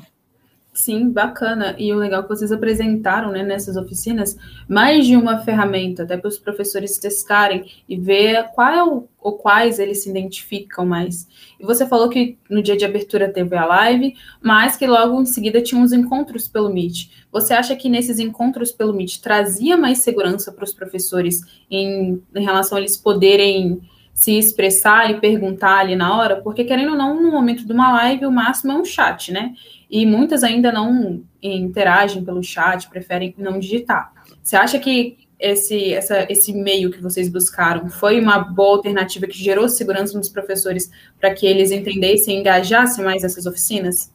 Sim, 0.77 1.09
bacana. 1.09 1.75
E 1.79 1.91
o 1.91 1.97
legal 1.97 2.19
é 2.19 2.23
que 2.23 2.29
vocês 2.29 2.51
apresentaram 2.51 3.31
né, 3.31 3.41
nessas 3.41 3.75
oficinas 3.75 4.37
mais 4.69 5.07
de 5.07 5.15
uma 5.15 5.39
ferramenta, 5.39 6.03
até 6.03 6.15
para 6.15 6.27
os 6.27 6.37
professores 6.37 6.99
testarem 6.99 7.65
e 7.89 7.97
ver 7.97 8.51
qual 8.53 9.09
ou 9.19 9.33
quais 9.39 9.79
eles 9.79 10.03
se 10.03 10.09
identificam 10.11 10.85
mais. 10.85 11.27
E 11.59 11.65
você 11.65 11.87
falou 11.87 12.09
que 12.09 12.37
no 12.47 12.61
dia 12.61 12.77
de 12.77 12.85
abertura 12.85 13.27
teve 13.27 13.55
a 13.55 13.65
live, 13.65 14.13
mas 14.39 14.77
que 14.77 14.85
logo 14.85 15.19
em 15.19 15.25
seguida 15.25 15.63
tinha 15.63 15.81
uns 15.81 15.91
encontros 15.91 16.47
pelo 16.47 16.71
Meet. 16.71 17.09
Você 17.31 17.55
acha 17.55 17.75
que 17.75 17.89
nesses 17.89 18.19
encontros 18.19 18.71
pelo 18.71 18.93
Meet 18.93 19.19
trazia 19.19 19.75
mais 19.75 19.97
segurança 20.03 20.51
para 20.51 20.63
os 20.63 20.75
professores 20.75 21.41
em, 21.71 22.21
em 22.35 22.43
relação 22.43 22.77
a 22.77 22.81
eles 22.81 22.95
poderem 22.95 23.81
se 24.17 24.35
expressar 24.35 25.11
e 25.11 25.19
perguntar 25.19 25.77
ali 25.77 25.95
na 25.95 26.17
hora, 26.17 26.37
porque 26.37 26.63
querendo 26.63 26.93
ou 26.93 26.97
não, 26.97 27.21
no 27.21 27.31
momento 27.31 27.63
de 27.67 27.71
uma 27.71 27.91
live, 27.91 28.25
o 28.25 28.31
máximo 28.31 28.71
é 28.71 28.75
um 28.75 28.83
chat, 28.83 29.31
né? 29.31 29.53
E 29.87 30.07
muitas 30.07 30.43
ainda 30.43 30.71
não 30.71 31.21
interagem 31.39 32.25
pelo 32.25 32.41
chat, 32.41 32.89
preferem 32.89 33.35
não 33.37 33.59
digitar. 33.59 34.11
Você 34.41 34.55
acha 34.55 34.79
que 34.79 35.19
esse, 35.39 35.93
essa, 35.93 36.25
esse 36.31 36.51
meio 36.51 36.89
que 36.89 36.99
vocês 36.99 37.29
buscaram 37.29 37.89
foi 37.89 38.19
uma 38.19 38.39
boa 38.39 38.77
alternativa 38.77 39.27
que 39.27 39.37
gerou 39.37 39.69
segurança 39.69 40.17
nos 40.17 40.29
professores 40.29 40.89
para 41.19 41.31
que 41.31 41.45
eles 41.45 41.69
entendessem 41.69 42.37
e 42.37 42.39
engajassem 42.39 43.05
mais 43.05 43.23
essas 43.23 43.45
oficinas? 43.45 44.11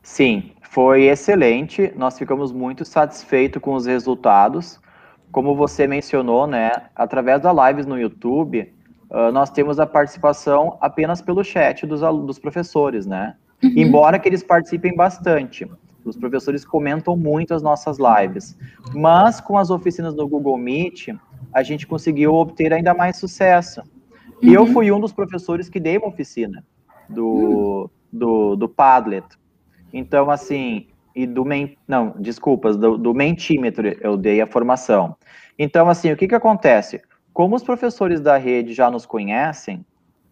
Sim, 0.00 0.52
foi 0.62 1.06
excelente. 1.06 1.92
Nós 1.96 2.16
ficamos 2.16 2.52
muito 2.52 2.84
satisfeitos 2.84 3.60
com 3.60 3.74
os 3.74 3.84
resultados. 3.84 4.78
Como 5.32 5.56
você 5.56 5.88
mencionou, 5.88 6.46
né, 6.46 6.70
através 6.94 7.42
das 7.42 7.56
lives 7.66 7.84
no 7.84 7.98
YouTube, 7.98 8.72
uh, 9.10 9.30
nós 9.32 9.50
temos 9.50 9.78
a 9.78 9.86
participação 9.86 10.76
apenas 10.80 11.20
pelo 11.20 11.44
chat 11.44 11.86
dos, 11.86 12.00
dos 12.00 12.38
professores, 12.38 13.06
né? 13.06 13.36
Uhum. 13.62 13.72
Embora 13.76 14.18
que 14.18 14.28
eles 14.28 14.42
participem 14.42 14.94
bastante. 14.94 15.70
Os 16.04 16.16
professores 16.16 16.64
comentam 16.64 17.16
muito 17.16 17.52
as 17.52 17.62
nossas 17.62 17.98
lives. 17.98 18.56
Mas 18.94 19.40
com 19.40 19.58
as 19.58 19.70
oficinas 19.70 20.14
no 20.14 20.26
Google 20.26 20.56
Meet, 20.56 21.08
a 21.52 21.62
gente 21.62 21.86
conseguiu 21.86 22.34
obter 22.34 22.72
ainda 22.72 22.94
mais 22.94 23.16
sucesso. 23.16 23.82
E 24.40 24.48
uhum. 24.48 24.54
eu 24.54 24.66
fui 24.66 24.90
um 24.90 24.98
dos 24.98 25.12
professores 25.12 25.68
que 25.68 25.78
dei 25.78 25.98
uma 25.98 26.08
oficina 26.08 26.64
do, 27.08 27.26
uhum. 27.26 27.90
do, 28.10 28.56
do 28.56 28.68
Padlet. 28.68 29.26
Então, 29.92 30.30
assim, 30.30 30.86
e 31.14 31.26
do 31.26 31.44
men, 31.44 31.76
não, 31.86 32.14
desculpas, 32.18 32.76
do, 32.76 32.96
do 32.96 33.12
mentímetro 33.12 33.88
eu 34.00 34.16
dei 34.16 34.40
a 34.40 34.46
formação. 34.46 35.16
Então, 35.58 35.88
assim, 35.88 36.10
o 36.10 36.16
que 36.16 36.28
que 36.28 36.34
acontece? 36.34 37.02
Como 37.32 37.56
os 37.56 37.62
professores 37.62 38.20
da 38.20 38.36
rede 38.36 38.74
já 38.74 38.90
nos 38.90 39.06
conhecem, 39.06 39.84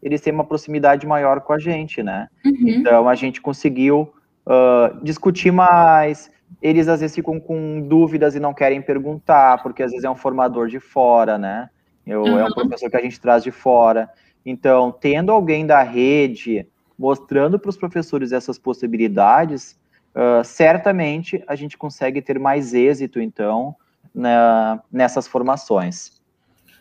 eles 0.03 0.21
têm 0.21 0.33
uma 0.33 0.45
proximidade 0.45 1.07
maior 1.07 1.41
com 1.41 1.53
a 1.53 1.59
gente, 1.59 2.03
né? 2.03 2.29
Uhum. 2.45 2.69
Então, 2.69 3.09
a 3.09 3.15
gente 3.15 3.41
conseguiu 3.41 4.13
uh, 4.47 5.03
discutir 5.03 5.51
mais, 5.51 6.31
eles 6.63 6.89
às 6.89 7.01
vezes 7.01 7.15
ficam 7.15 7.39
com 7.39 7.81
dúvidas 7.81 8.35
e 8.35 8.41
não 8.41 8.55
querem 8.55 8.81
perguntar, 8.81 9.63
porque 9.63 9.83
às 9.83 9.91
vezes 9.91 10.05
é 10.05 10.11
um 10.11 10.15
formador 10.15 10.69
de 10.69 10.81
fora, 10.81 11.37
né? 11.37 11.69
Eu, 12.07 12.23
uhum. 12.23 12.39
É 12.39 12.45
um 12.45 12.53
professor 12.53 12.91
que 12.91 12.97
a 12.97 13.03
gente 13.03 13.21
traz 13.21 13.43
de 13.43 13.51
fora. 13.51 14.09
Então, 14.45 14.91
tendo 14.91 15.31
alguém 15.31 15.67
da 15.67 15.83
rede 15.83 16.67
mostrando 16.99 17.59
para 17.59 17.69
os 17.69 17.77
professores 17.77 18.33
essas 18.33 18.59
possibilidades, 18.59 19.79
uh, 20.15 20.43
certamente 20.43 21.43
a 21.47 21.55
gente 21.55 21.77
consegue 21.77 22.23
ter 22.23 22.39
mais 22.39 22.75
êxito, 22.75 23.21
então, 23.21 23.77
na, 24.15 24.83
nessas 24.91 25.29
formações. 25.29 26.18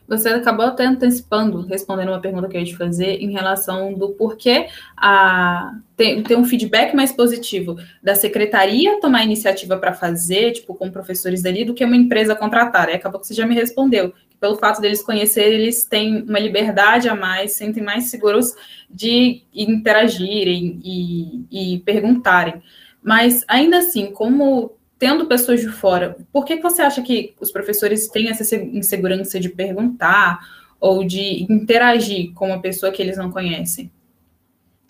Você 0.08 0.30
acabou 0.30 0.66
até 0.66 0.86
antecipando, 0.86 1.66
respondendo 1.66 2.10
uma 2.10 2.22
pergunta 2.22 2.48
que 2.48 2.56
eu 2.56 2.62
ia 2.62 2.68
te 2.68 2.78
fazer 2.78 3.22
em 3.22 3.32
relação 3.32 3.94
do 3.94 4.10
porquê 4.10 4.68
a, 4.96 5.76
ter, 5.98 6.24
ter 6.24 6.38
um 6.38 6.46
feedback 6.46 6.96
mais 6.96 7.12
positivo 7.12 7.76
da 8.02 8.16
secretaria 8.16 9.02
tomar 9.02 9.26
iniciativa 9.26 9.76
para 9.78 9.94
fazer, 9.94 10.54
tipo, 10.54 10.74
com 10.74 10.90
professores 10.90 11.44
ali, 11.46 11.66
do 11.66 11.74
que 11.74 11.84
uma 11.84 11.96
empresa 11.96 12.36
contratar. 12.36 12.88
E 12.88 12.94
acabou 12.94 13.20
que 13.20 13.28
você 13.28 13.34
já 13.34 13.46
me 13.46 13.54
respondeu. 13.54 14.14
Que 14.30 14.38
pelo 14.38 14.56
fato 14.56 14.80
deles 14.80 15.04
conhecerem, 15.04 15.60
eles 15.60 15.84
têm 15.84 16.22
uma 16.22 16.40
liberdade 16.40 17.10
a 17.10 17.16
mais, 17.16 17.54
sentem 17.54 17.84
mais 17.84 18.10
seguros 18.10 18.54
de 18.90 19.42
interagirem 19.54 20.80
e, 20.86 21.74
e 21.76 21.80
perguntarem. 21.80 22.62
Mas 23.04 23.44
ainda 23.48 23.80
assim, 23.80 24.12
como 24.12 24.77
tendo 25.00 25.28
pessoas 25.28 25.62
de 25.62 25.70
fora, 25.70 26.18
por 26.32 26.46
que, 26.46 26.58
que 26.58 26.64
você 26.64 26.82
acha 26.82 27.02
que 27.02 27.36
os 27.40 27.52
professores 27.52 28.08
têm 28.08 28.30
essa 28.30 28.56
insegurança 28.56 29.40
de 29.40 29.50
perguntar 29.50 30.40
ou 30.80 31.04
de 31.04 31.46
interagir 31.52 32.34
com 32.34 32.48
uma 32.48 32.62
pessoa 32.62 32.92
que 32.92 33.02
eles 33.02 33.18
não 33.18 33.32
conhecem 33.32 33.92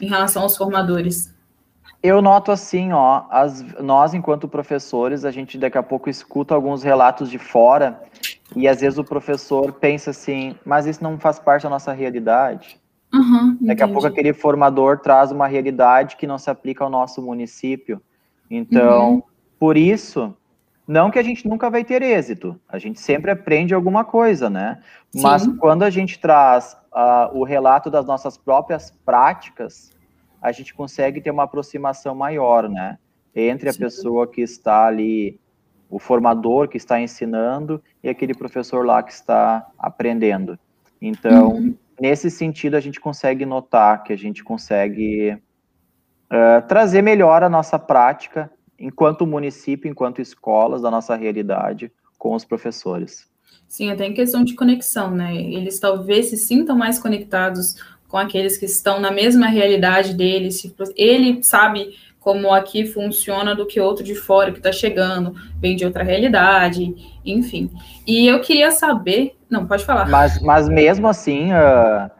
em 0.01 0.07
relação 0.07 0.43
aos 0.43 0.55
formadores? 0.55 1.33
Eu 2.01 2.21
noto 2.21 2.51
assim, 2.51 2.93
ó, 2.93 3.23
as, 3.29 3.61
nós 3.81 4.13
enquanto 4.13 4.47
professores, 4.47 5.25
a 5.25 5.31
gente 5.31 5.57
daqui 5.57 5.77
a 5.77 5.83
pouco 5.83 6.09
escuta 6.09 6.53
alguns 6.53 6.83
relatos 6.83 7.29
de 7.29 7.39
fora 7.39 8.01
e 8.55 8.67
às 8.67 8.79
vezes 8.79 8.99
o 8.99 9.03
professor 9.03 9.73
pensa 9.73 10.11
assim, 10.11 10.55
mas 10.63 10.85
isso 10.85 11.03
não 11.03 11.19
faz 11.19 11.39
parte 11.39 11.63
da 11.63 11.69
nossa 11.69 11.91
realidade. 11.91 12.79
Uhum, 13.13 13.57
daqui 13.61 13.81
a 13.81 13.87
pouco 13.87 14.05
aquele 14.05 14.33
formador 14.33 14.99
traz 14.99 15.31
uma 15.31 15.47
realidade 15.47 16.17
que 16.17 16.27
não 16.27 16.37
se 16.37 16.49
aplica 16.49 16.83
ao 16.83 16.89
nosso 16.89 17.21
município. 17.21 18.01
Então, 18.49 19.15
uhum 19.15 19.23
por 19.59 19.77
isso, 19.77 20.35
não 20.87 21.11
que 21.11 21.19
a 21.19 21.23
gente 21.23 21.47
nunca 21.47 21.69
vai 21.69 21.83
ter 21.83 22.01
êxito, 22.01 22.59
a 22.67 22.79
gente 22.79 22.99
sempre 22.99 23.29
aprende 23.29 23.73
alguma 23.73 24.05
coisa, 24.05 24.49
né? 24.49 24.81
Sim. 25.11 25.21
Mas 25.21 25.47
quando 25.59 25.83
a 25.83 25.89
gente 25.89 26.19
traz 26.19 26.77
uh, 26.93 27.37
o 27.37 27.43
relato 27.43 27.89
das 27.89 28.05
nossas 28.05 28.37
próprias 28.37 28.91
práticas, 29.05 29.91
a 30.41 30.51
gente 30.51 30.73
consegue 30.73 31.19
ter 31.19 31.31
uma 31.31 31.43
aproximação 31.43 32.15
maior, 32.15 32.69
né? 32.69 32.97
Entre 33.35 33.67
a 33.67 33.73
Sim. 33.73 33.79
pessoa 33.79 34.27
que 34.27 34.41
está 34.41 34.87
ali, 34.87 35.39
o 35.89 35.99
formador 35.99 36.67
que 36.67 36.77
está 36.77 36.99
ensinando 36.99 37.83
e 38.03 38.09
aquele 38.09 38.33
professor 38.33 38.85
lá 38.85 39.03
que 39.03 39.11
está 39.11 39.67
aprendendo. 39.77 40.57
Então, 41.01 41.49
uhum. 41.49 41.75
nesse 41.99 42.31
sentido, 42.31 42.75
a 42.75 42.79
gente 42.79 42.99
consegue 42.99 43.45
notar 43.45 44.03
que 44.03 44.13
a 44.13 44.17
gente 44.17 44.43
consegue 44.43 45.37
uh, 46.31 46.65
trazer 46.67 47.01
melhor 47.01 47.43
a 47.43 47.49
nossa 47.49 47.77
prática 47.77 48.49
enquanto 48.79 49.25
município, 49.25 49.89
enquanto 49.89 50.21
escolas, 50.21 50.81
da 50.81 50.91
nossa 50.91 51.15
realidade 51.15 51.91
com 52.17 52.33
os 52.33 52.45
professores. 52.45 53.27
Sim, 53.67 53.91
até 53.91 54.05
em 54.05 54.13
questão 54.13 54.43
de 54.43 54.55
conexão, 54.55 55.11
né? 55.11 55.35
Eles 55.35 55.79
talvez 55.79 56.29
se 56.29 56.37
sintam 56.37 56.75
mais 56.75 56.97
conectados 56.97 57.75
com 58.07 58.17
aqueles 58.17 58.57
que 58.57 58.65
estão 58.65 58.99
na 58.99 59.11
mesma 59.11 59.47
realidade 59.47 60.13
deles. 60.13 60.73
Ele 60.95 61.43
sabe 61.43 61.93
como 62.19 62.53
aqui 62.53 62.85
funciona 62.85 63.55
do 63.55 63.65
que 63.65 63.79
outro 63.79 64.03
de 64.03 64.15
fora 64.15 64.51
que 64.51 64.57
está 64.57 64.71
chegando, 64.71 65.33
vem 65.59 65.75
de 65.75 65.85
outra 65.85 66.03
realidade, 66.03 66.93
enfim. 67.25 67.69
E 68.05 68.27
eu 68.27 68.41
queria 68.41 68.71
saber. 68.71 69.35
Não, 69.49 69.65
pode 69.65 69.85
falar. 69.85 70.09
Mas, 70.09 70.41
mas 70.41 70.67
mesmo 70.67 71.07
assim, 71.07 71.51
uh, 71.53 72.11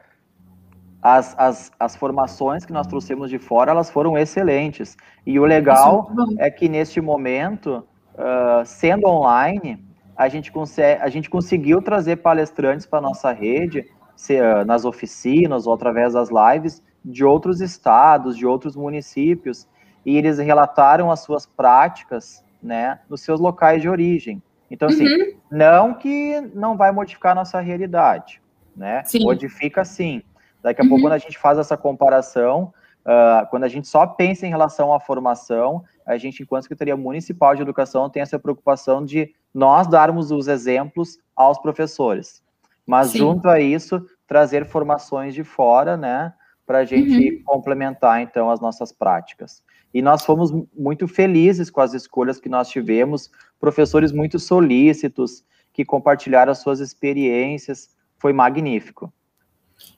as, 1.07 1.33
as, 1.37 1.71
as 1.79 1.95
formações 1.95 2.65
que 2.65 2.73
nós 2.73 2.85
trouxemos 2.85 3.29
de 3.29 3.39
fora, 3.39 3.71
elas 3.71 3.89
foram 3.89 4.17
excelentes. 4.17 4.97
E 5.25 5.39
o 5.39 5.45
legal 5.45 6.11
é 6.37 6.51
que 6.51 6.67
neste 6.67 6.99
momento, 6.99 7.87
uh, 8.13 8.65
sendo 8.65 9.07
online, 9.07 9.81
a 10.17 10.27
gente, 10.27 10.51
consegue, 10.51 11.01
a 11.01 11.07
gente 11.07 11.29
conseguiu 11.29 11.81
trazer 11.81 12.17
palestrantes 12.17 12.85
para 12.85 12.99
nossa 12.99 13.31
rede, 13.31 13.89
se, 14.17 14.37
uh, 14.41 14.65
nas 14.65 14.83
oficinas 14.83 15.65
ou 15.65 15.73
através 15.73 16.11
das 16.11 16.29
lives, 16.29 16.83
de 17.05 17.23
outros 17.23 17.61
estados, 17.61 18.35
de 18.35 18.45
outros 18.45 18.75
municípios, 18.75 19.65
e 20.05 20.17
eles 20.17 20.39
relataram 20.39 21.09
as 21.09 21.21
suas 21.21 21.45
práticas, 21.45 22.43
né, 22.61 22.99
nos 23.09 23.21
seus 23.21 23.39
locais 23.39 23.81
de 23.81 23.87
origem. 23.87 24.43
Então, 24.69 24.89
assim, 24.89 25.05
uhum. 25.05 25.33
não 25.49 25.93
que 25.93 26.41
não 26.53 26.75
vai 26.75 26.91
modificar 26.91 27.31
a 27.31 27.35
nossa 27.35 27.61
realidade, 27.61 28.41
né? 28.75 29.03
Sim. 29.05 29.23
Modifica 29.23 29.85
sim, 29.85 30.21
Daqui 30.67 30.81
a 30.81 30.83
uhum. 30.83 30.89
pouco, 30.89 31.03
quando 31.05 31.13
a 31.13 31.17
gente 31.17 31.37
faz 31.37 31.57
essa 31.57 31.77
comparação, 31.77 32.73
uh, 33.05 33.47
quando 33.49 33.63
a 33.63 33.69
gente 33.69 33.87
só 33.87 34.05
pensa 34.05 34.45
em 34.45 34.49
relação 34.49 34.93
à 34.93 34.99
formação, 34.99 35.81
a 36.05 36.17
gente, 36.17 36.43
enquanto 36.43 36.63
Secretaria 36.63 36.97
Municipal 36.97 37.55
de 37.55 37.61
Educação, 37.61 38.09
tem 38.09 38.21
essa 38.21 38.37
preocupação 38.37 39.05
de 39.05 39.33
nós 39.53 39.87
darmos 39.87 40.29
os 40.29 40.49
exemplos 40.49 41.17
aos 41.33 41.57
professores. 41.57 42.43
Mas, 42.85 43.11
Sim. 43.11 43.19
junto 43.19 43.47
a 43.47 43.61
isso, 43.61 44.05
trazer 44.27 44.65
formações 44.65 45.33
de 45.33 45.45
fora, 45.45 45.95
né, 45.95 46.33
para 46.65 46.79
a 46.79 46.85
gente 46.85 47.37
uhum. 47.37 47.43
complementar, 47.45 48.21
então, 48.21 48.49
as 48.49 48.59
nossas 48.59 48.91
práticas. 48.91 49.63
E 49.93 50.01
nós 50.01 50.25
fomos 50.25 50.51
muito 50.77 51.07
felizes 51.07 51.69
com 51.69 51.79
as 51.79 51.93
escolhas 51.93 52.41
que 52.41 52.49
nós 52.49 52.67
tivemos, 52.67 53.31
professores 53.57 54.11
muito 54.11 54.37
solícitos, 54.37 55.45
que 55.71 55.85
compartilharam 55.85 56.51
as 56.51 56.57
suas 56.57 56.81
experiências, 56.81 57.95
foi 58.17 58.33
magnífico. 58.33 59.13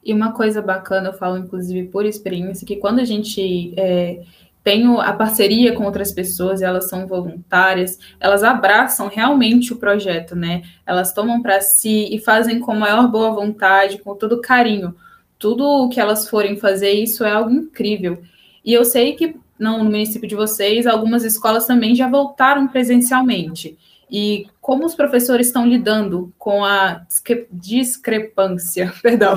E 0.04 0.14
uma 0.14 0.32
coisa 0.34 0.62
bacana, 0.62 1.10
eu 1.10 1.14
falo 1.14 1.38
inclusive 1.38 1.88
por 1.88 2.06
experiência, 2.06 2.66
que 2.66 2.78
quando 2.78 3.00
a 3.00 3.06
gente 3.06 3.74
é, 3.78 4.22
tem 4.64 4.86
a 5.00 5.14
parceria 5.14 5.74
com 5.74 5.84
outras 5.84 6.12
pessoas 6.12 6.62
elas 6.62 6.90
são 6.90 7.08
voluntárias, 7.08 7.98
elas 8.20 8.44
abraçam 8.44 9.08
realmente 9.08 9.74
o 9.74 9.78
projeto, 9.78 10.36
né? 10.36 10.64
Elas 10.86 11.14
tomam 11.14 11.42
para 11.42 11.62
si 11.62 12.08
e 12.12 12.20
fazem 12.20 12.60
com 12.60 12.76
maior 12.76 13.08
boa 13.08 13.32
vontade, 13.32 14.00
com 14.00 14.16
todo 14.16 14.42
carinho. 14.42 14.96
Tudo 15.38 15.64
o 15.66 15.90
que 15.90 16.00
elas 16.00 16.30
forem 16.30 16.58
fazer, 16.58 16.92
isso 16.92 17.24
é 17.24 17.32
algo 17.32 17.52
incrível. 17.52 18.22
E 18.64 18.74
eu 18.74 18.84
sei 18.84 19.14
que 19.14 19.36
não, 19.58 19.80
no 19.80 19.86
município 19.86 20.28
de 20.28 20.36
vocês, 20.36 20.88
algumas 20.88 21.24
escolas 21.24 21.66
também 21.68 21.94
já 21.94 22.08
voltaram 22.08 22.68
presencialmente. 22.68 23.78
E 24.10 24.48
como 24.70 24.86
os 24.86 24.94
professores 24.94 25.48
estão 25.48 25.66
lidando 25.66 26.32
com 26.38 26.64
a 26.64 27.04
discrepância, 27.52 28.94
perdão, 29.02 29.36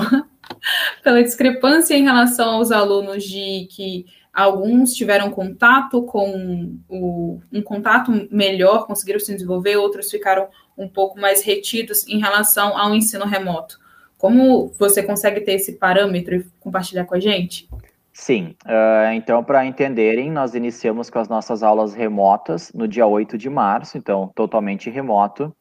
pela 1.03 1.23
discrepância 1.23 1.95
em 1.95 2.03
relação 2.03 2.51
aos 2.51 2.71
alunos 2.71 3.23
de 3.23 3.67
que 3.71 4.05
alguns 4.31 4.93
tiveram 4.93 5.31
contato 5.31 6.03
com 6.03 6.77
o, 6.87 7.41
um 7.51 7.63
contato 7.63 8.11
melhor, 8.29 8.85
conseguiram 8.85 9.19
se 9.19 9.33
desenvolver, 9.33 9.75
outros 9.75 10.11
ficaram 10.11 10.49
um 10.77 10.87
pouco 10.87 11.19
mais 11.19 11.41
retidos 11.41 12.07
em 12.07 12.19
relação 12.19 12.77
ao 12.77 12.93
ensino 12.93 13.25
remoto. 13.25 13.79
Como 14.19 14.71
você 14.77 15.01
consegue 15.01 15.41
ter 15.41 15.53
esse 15.53 15.79
parâmetro 15.79 16.35
e 16.35 16.45
compartilhar 16.59 17.05
com 17.05 17.15
a 17.15 17.19
gente? 17.19 17.67
Sim, 18.13 18.55
uh, 18.65 19.11
então 19.13 19.43
para 19.43 19.65
entenderem, 19.65 20.31
nós 20.31 20.53
iniciamos 20.53 21.09
com 21.09 21.17
as 21.17 21.27
nossas 21.27 21.63
aulas 21.63 21.95
remotas 21.95 22.71
no 22.71 22.87
dia 22.87 23.07
8 23.07 23.39
de 23.39 23.49
março, 23.49 23.97
então 23.97 24.31
totalmente 24.35 24.87
remoto. 24.87 25.53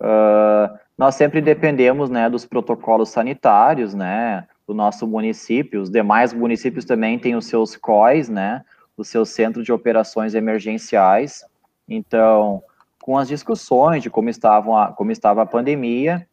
Uh, 0.00 0.76
nós 0.98 1.14
sempre 1.14 1.40
dependemos 1.40 2.10
né, 2.10 2.28
dos 2.28 2.44
protocolos 2.44 3.10
sanitários, 3.10 3.94
né, 3.94 4.46
do 4.66 4.74
nosso 4.74 5.06
município. 5.06 5.80
Os 5.80 5.90
demais 5.90 6.32
municípios 6.32 6.84
também 6.84 7.20
têm 7.20 7.36
os 7.36 7.46
seus 7.46 7.76
COIs, 7.76 8.28
né, 8.28 8.64
o 8.96 9.04
seu 9.04 9.24
centro 9.24 9.62
de 9.62 9.72
operações 9.72 10.34
emergenciais. 10.34 11.44
Então, 11.88 12.62
com 13.00 13.16
as 13.16 13.28
discussões 13.28 14.02
de 14.02 14.10
como, 14.10 14.28
estavam 14.28 14.76
a, 14.76 14.88
como 14.92 15.12
estava 15.12 15.42
a 15.42 15.46
pandemia 15.46 16.26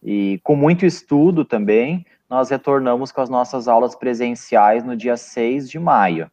e 0.00 0.40
com 0.44 0.54
muito 0.54 0.86
estudo 0.86 1.44
também, 1.44 2.06
nós 2.28 2.50
retornamos 2.50 3.10
com 3.10 3.20
as 3.20 3.28
nossas 3.28 3.68
aulas 3.68 3.94
presenciais 3.94 4.84
no 4.84 4.96
dia 4.96 5.16
6 5.16 5.68
de 5.68 5.78
maio. 5.78 6.30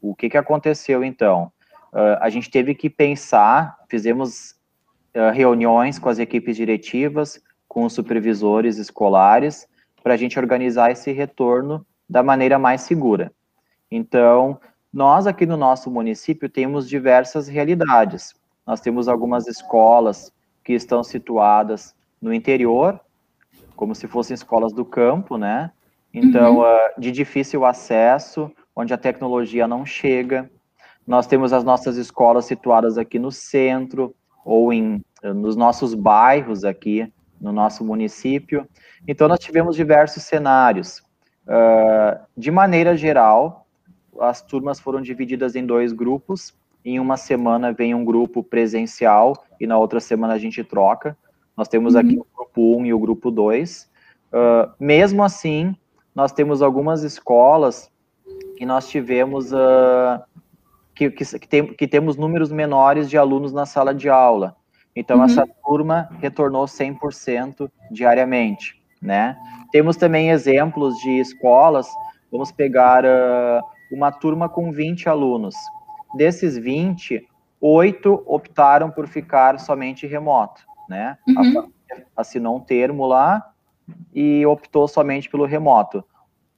O 0.00 0.14
que, 0.14 0.28
que 0.28 0.36
aconteceu 0.36 1.02
então? 1.02 1.50
Uh, 1.92 2.18
a 2.20 2.28
gente 2.28 2.50
teve 2.50 2.74
que 2.74 2.88
pensar, 2.88 3.76
fizemos 3.88 4.54
uh, 5.14 5.32
reuniões 5.32 5.98
com 5.98 6.08
as 6.08 6.18
equipes 6.18 6.56
diretivas, 6.56 7.40
com 7.66 7.84
os 7.84 7.92
supervisores 7.92 8.78
escolares 8.78 9.66
para 10.02 10.14
a 10.14 10.16
gente 10.16 10.38
organizar 10.38 10.90
esse 10.90 11.10
retorno 11.10 11.84
da 12.08 12.22
maneira 12.22 12.58
mais 12.58 12.82
segura. 12.82 13.32
Então, 13.90 14.60
nós 14.92 15.26
aqui 15.26 15.44
no 15.44 15.56
nosso 15.56 15.90
município 15.90 16.48
temos 16.48 16.88
diversas 16.88 17.48
realidades. 17.48 18.34
Nós 18.66 18.80
temos 18.80 19.08
algumas 19.08 19.46
escolas 19.46 20.32
que 20.62 20.72
estão 20.72 21.02
situadas 21.02 21.94
no 22.20 22.32
interior, 22.32 23.00
como 23.76 23.94
se 23.94 24.08
fossem 24.08 24.34
escolas 24.34 24.72
do 24.72 24.84
campo, 24.84 25.36
né? 25.36 25.70
Então, 26.12 26.56
uhum. 26.56 26.62
uh, 26.62 27.00
de 27.00 27.12
difícil 27.12 27.64
acesso, 27.64 28.50
onde 28.74 28.94
a 28.94 28.98
tecnologia 28.98 29.68
não 29.68 29.84
chega. 29.84 30.50
Nós 31.06 31.26
temos 31.26 31.52
as 31.52 31.62
nossas 31.62 31.96
escolas 31.96 32.46
situadas 32.46 32.98
aqui 32.98 33.18
no 33.18 33.30
centro 33.30 34.14
ou 34.44 34.72
em 34.72 35.04
nos 35.22 35.56
nossos 35.56 35.94
bairros 35.94 36.64
aqui 36.64 37.12
no 37.40 37.52
nosso 37.52 37.84
município. 37.84 38.66
Então, 39.06 39.28
nós 39.28 39.38
tivemos 39.38 39.76
diversos 39.76 40.22
cenários. 40.22 41.02
Uh, 41.46 42.18
de 42.36 42.50
maneira 42.50 42.96
geral, 42.96 43.66
as 44.20 44.40
turmas 44.42 44.80
foram 44.80 45.00
divididas 45.00 45.54
em 45.54 45.64
dois 45.64 45.92
grupos. 45.92 46.54
Em 46.84 46.98
uma 46.98 47.16
semana 47.16 47.72
vem 47.72 47.94
um 47.94 48.04
grupo 48.04 48.42
presencial 48.42 49.44
e 49.60 49.66
na 49.66 49.76
outra 49.76 50.00
semana 50.00 50.34
a 50.34 50.38
gente 50.38 50.62
troca. 50.64 51.16
Nós 51.56 51.68
temos 51.68 51.94
uhum. 51.94 52.00
aqui 52.00 52.18
o 52.18 52.26
grupo 52.36 52.76
1 52.78 52.86
e 52.86 52.94
o 52.94 52.98
grupo 52.98 53.30
2. 53.30 53.82
Uh, 53.82 54.36
ah, 54.36 54.74
mesmo 54.78 55.22
assim, 55.22 55.74
nós 56.14 56.32
temos 56.32 56.62
algumas 56.62 57.02
escolas 57.02 57.90
que 58.56 58.66
nós 58.66 58.88
tivemos 58.88 59.52
uh, 59.52 60.22
que, 60.94 61.10
que, 61.10 61.24
que, 61.38 61.48
tem, 61.48 61.66
que, 61.66 61.86
temos 61.86 62.16
números 62.16 62.50
menores 62.50 63.08
de 63.08 63.18
alunos 63.18 63.52
na 63.52 63.66
sala 63.66 63.94
de 63.94 64.08
aula. 64.08 64.56
Então, 64.94 65.18
uhum. 65.18 65.24
essa 65.24 65.46
turma 65.64 66.08
retornou 66.20 66.64
100% 66.64 67.70
diariamente, 67.90 68.82
né? 69.00 69.36
Temos 69.70 69.96
também 69.96 70.30
exemplos 70.30 70.96
de 70.96 71.20
escolas, 71.20 71.86
vamos 72.32 72.50
pegar 72.50 73.04
uh, 73.04 73.62
uma 73.92 74.10
turma 74.10 74.48
com 74.48 74.72
20 74.72 75.08
alunos. 75.08 75.54
Desses 76.16 76.56
20, 76.56 77.26
oito 77.60 78.22
optaram 78.26 78.90
por 78.90 79.06
ficar 79.06 79.60
somente 79.60 80.06
remoto, 80.06 80.62
né? 80.88 81.18
Uhum. 81.28 81.70
Assinou 82.16 82.56
um 82.56 82.60
termo 82.60 83.06
lá 83.06 83.52
e 84.14 84.44
optou 84.46 84.88
somente 84.88 85.30
pelo 85.30 85.44
remoto. 85.44 86.04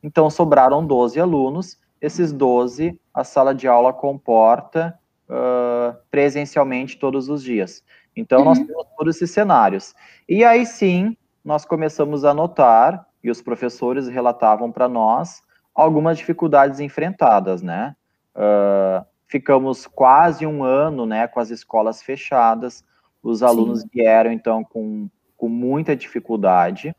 Então, 0.03 0.31
sobraram 0.31 0.87
12 0.87 1.21
alunos. 1.21 1.79
Esses 2.01 2.33
12, 2.33 2.99
a 3.13 3.25
sala 3.25 3.55
de 3.55 3.67
aula 3.67 3.93
comporta 3.93 4.99
uh, 5.29 5.97
presencialmente 6.11 6.97
todos 6.97 7.29
os 7.29 7.43
dias. 7.43 7.83
Então, 8.17 8.41
uhum. 8.41 8.45
nós 8.47 8.59
temos 8.59 8.87
todos 8.97 9.17
esses 9.17 9.31
cenários. 9.31 9.95
E 10.29 10.45
aí 10.45 10.65
sim, 10.65 11.17
nós 11.45 11.65
começamos 11.65 12.25
a 12.25 12.33
notar, 12.33 13.07
e 13.23 13.31
os 13.31 13.43
professores 13.43 14.09
relatavam 14.09 14.71
para 14.71 14.89
nós, 14.89 15.43
algumas 15.75 16.19
dificuldades 16.19 16.81
enfrentadas, 16.81 17.63
né? 17.63 17.95
Uh, 18.35 19.05
ficamos 19.29 19.87
quase 19.87 20.47
um 20.47 20.65
ano, 20.65 21.05
né, 21.05 21.29
com 21.29 21.39
as 21.39 21.51
escolas 21.51 22.03
fechadas, 22.03 22.85
os 23.23 23.43
alunos 23.43 23.81
sim. 23.81 23.89
vieram, 23.93 24.33
então, 24.33 24.65
com, 24.65 25.09
com 25.37 25.49
muita 25.49 25.97
dificuldade. 25.97 26.95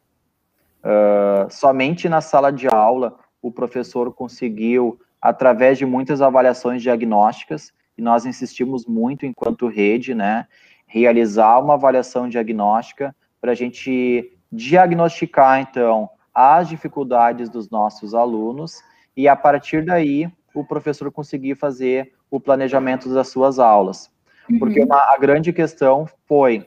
Uh, 0.79 1.49
somente 1.49 2.07
na 2.07 2.21
sala 2.21 2.51
de 2.51 2.67
aula, 2.67 3.17
o 3.41 3.51
professor 3.51 4.13
conseguiu, 4.13 4.99
através 5.21 5.77
de 5.77 5.85
muitas 5.85 6.21
avaliações 6.21 6.81
diagnósticas, 6.81 7.73
e 7.97 8.01
nós 8.01 8.25
insistimos 8.25 8.85
muito 8.85 9.25
enquanto 9.25 9.67
rede, 9.67 10.13
né, 10.13 10.47
realizar 10.87 11.59
uma 11.59 11.73
avaliação 11.73 12.29
diagnóstica 12.29 13.15
para 13.41 13.51
a 13.51 13.55
gente 13.55 14.37
diagnosticar, 14.51 15.59
então, 15.59 16.09
as 16.33 16.69
dificuldades 16.69 17.49
dos 17.49 17.69
nossos 17.69 18.13
alunos 18.13 18.81
e, 19.15 19.27
a 19.27 19.35
partir 19.35 19.83
daí, 19.83 20.31
o 20.53 20.63
professor 20.63 21.11
conseguir 21.11 21.55
fazer 21.55 22.13
o 22.31 22.39
planejamento 22.39 23.13
das 23.13 23.27
suas 23.27 23.59
aulas. 23.59 24.09
Uhum. 24.49 24.59
Porque 24.59 24.81
uma, 24.81 25.13
a 25.13 25.17
grande 25.17 25.53
questão 25.53 26.07
foi 26.25 26.65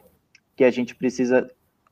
que 0.56 0.64
a 0.64 0.70
gente 0.70 0.94
precisa 0.94 1.48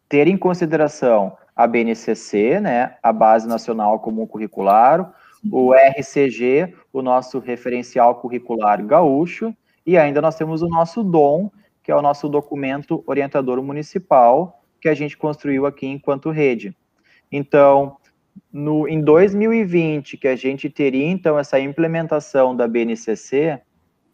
ter 0.08 0.26
em 0.26 0.36
consideração 0.36 1.36
a 1.54 1.66
BNCC, 1.66 2.60
né, 2.60 2.96
a 3.02 3.12
Base 3.12 3.46
Nacional 3.46 3.98
Comum 4.00 4.26
Curricular, 4.26 5.12
o 5.50 5.72
RCG, 5.74 6.74
o 6.92 7.02
nosso 7.02 7.38
referencial 7.38 8.14
curricular 8.16 8.84
gaúcho, 8.84 9.54
e 9.86 9.96
ainda 9.96 10.20
nós 10.20 10.36
temos 10.36 10.62
o 10.62 10.68
nosso 10.68 11.02
DOM, 11.02 11.50
que 11.82 11.90
é 11.90 11.96
o 11.96 12.02
nosso 12.02 12.28
documento 12.28 13.02
orientador 13.06 13.62
municipal 13.62 14.62
que 14.80 14.88
a 14.88 14.94
gente 14.94 15.16
construiu 15.16 15.66
aqui 15.66 15.86
enquanto 15.86 16.30
rede. 16.30 16.76
Então, 17.30 17.96
no, 18.52 18.88
em 18.88 19.00
2020, 19.00 20.16
que 20.16 20.28
a 20.28 20.36
gente 20.36 20.68
teria 20.68 21.06
então 21.06 21.38
essa 21.38 21.58
implementação 21.58 22.54
da 22.54 22.66
BNCC, 22.66 23.60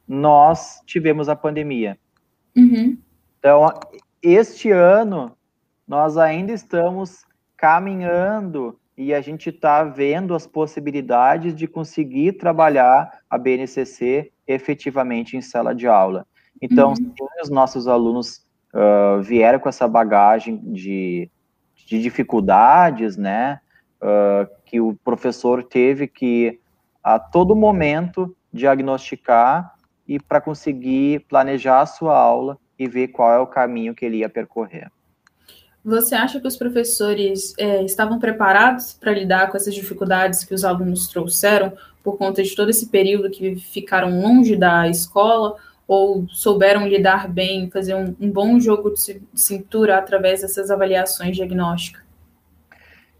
nós 0.06 0.80
tivemos 0.86 1.28
a 1.28 1.36
pandemia. 1.36 1.98
Uhum. 2.56 2.96
Então, 3.38 3.68
este 4.22 4.70
ano, 4.70 5.36
nós 5.86 6.16
ainda 6.16 6.52
estamos 6.52 7.24
caminhando 7.56 8.78
e 8.96 9.12
a 9.12 9.20
gente 9.20 9.50
está 9.50 9.84
vendo 9.84 10.34
as 10.34 10.46
possibilidades 10.46 11.54
de 11.54 11.66
conseguir 11.66 12.32
trabalhar 12.32 13.20
a 13.28 13.36
BNCC 13.36 14.32
efetivamente 14.46 15.36
em 15.36 15.42
sala 15.42 15.74
de 15.74 15.86
aula. 15.86 16.26
Então, 16.62 16.94
uhum. 16.98 17.14
os 17.42 17.50
nossos 17.50 17.86
alunos 17.86 18.46
uh, 18.72 19.20
vieram 19.22 19.58
com 19.58 19.68
essa 19.68 19.86
bagagem 19.86 20.56
de, 20.72 21.30
de 21.86 22.00
dificuldades, 22.00 23.16
né, 23.16 23.60
uh, 24.00 24.48
que 24.64 24.80
o 24.80 24.94
professor 25.04 25.62
teve 25.62 26.06
que, 26.06 26.58
a 27.02 27.18
todo 27.18 27.54
momento, 27.54 28.34
diagnosticar 28.52 29.75
e 30.08 30.18
para 30.18 30.40
conseguir 30.40 31.20
planejar 31.28 31.80
a 31.80 31.86
sua 31.86 32.16
aula 32.16 32.58
e 32.78 32.86
ver 32.86 33.08
qual 33.08 33.32
é 33.32 33.38
o 33.38 33.46
caminho 33.46 33.94
que 33.94 34.04
ele 34.04 34.18
ia 34.18 34.28
percorrer. 34.28 34.90
Você 35.84 36.14
acha 36.14 36.40
que 36.40 36.48
os 36.48 36.56
professores 36.56 37.54
é, 37.58 37.84
estavam 37.84 38.18
preparados 38.18 38.92
para 38.92 39.12
lidar 39.12 39.50
com 39.50 39.56
essas 39.56 39.74
dificuldades 39.74 40.44
que 40.44 40.52
os 40.52 40.64
alunos 40.64 41.06
trouxeram 41.06 41.72
por 42.02 42.18
conta 42.18 42.42
de 42.42 42.54
todo 42.54 42.70
esse 42.70 42.88
período 42.88 43.30
que 43.30 43.56
ficaram 43.56 44.20
longe 44.20 44.56
da 44.56 44.88
escola? 44.88 45.56
ou 45.86 46.26
souberam 46.28 46.86
lidar 46.86 47.28
bem, 47.28 47.70
fazer 47.70 47.94
um, 47.94 48.14
um 48.20 48.30
bom 48.30 48.58
jogo 48.58 48.90
de 48.90 49.22
cintura 49.34 49.98
através 49.98 50.40
dessas 50.40 50.70
avaliações 50.70 51.36
diagnósticas? 51.36 52.04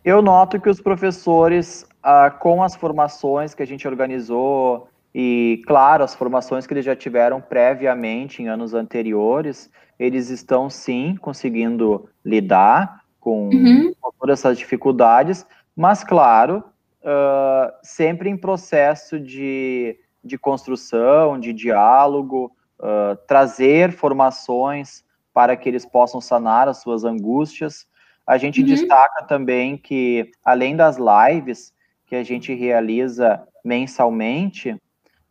Eu 0.05 0.21
noto 0.23 0.61
que 0.61 0.69
os 0.69 0.81
professores, 0.81 1.87
ah, 2.03 2.31
com 2.31 2.63
as 2.63 2.75
formações 2.75 3.55
que 3.55 3.63
a 3.63 3.67
gente 3.67 3.87
organizou, 3.87 4.89
e, 5.19 5.63
claro, 5.67 6.05
as 6.05 6.15
formações 6.15 6.67
que 6.67 6.75
eles 6.75 6.85
já 6.85 6.95
tiveram 6.95 7.41
previamente 7.41 8.43
em 8.43 8.49
anos 8.49 8.75
anteriores, 8.75 9.71
eles 9.99 10.29
estão 10.29 10.69
sim 10.69 11.17
conseguindo 11.17 12.07
lidar 12.23 13.01
com, 13.19 13.49
uhum. 13.49 13.95
com 13.99 14.13
todas 14.21 14.41
essas 14.41 14.59
dificuldades, 14.59 15.47
mas, 15.75 16.05
claro, 16.05 16.63
uh, 17.01 17.73
sempre 17.83 18.29
em 18.29 18.37
processo 18.37 19.19
de, 19.19 19.99
de 20.23 20.37
construção, 20.37 21.41
de 21.41 21.55
diálogo, 21.55 22.53
uh, 22.79 23.17
trazer 23.27 23.93
formações 23.93 25.03
para 25.33 25.57
que 25.57 25.67
eles 25.67 25.87
possam 25.87 26.21
sanar 26.21 26.69
as 26.69 26.83
suas 26.83 27.05
angústias. 27.05 27.87
A 28.27 28.37
gente 28.37 28.61
uhum. 28.61 28.67
destaca 28.67 29.25
também 29.25 29.79
que, 29.79 30.31
além 30.45 30.77
das 30.77 30.99
lives 30.99 31.73
que 32.05 32.15
a 32.15 32.23
gente 32.23 32.53
realiza 32.53 33.43
mensalmente, 33.65 34.77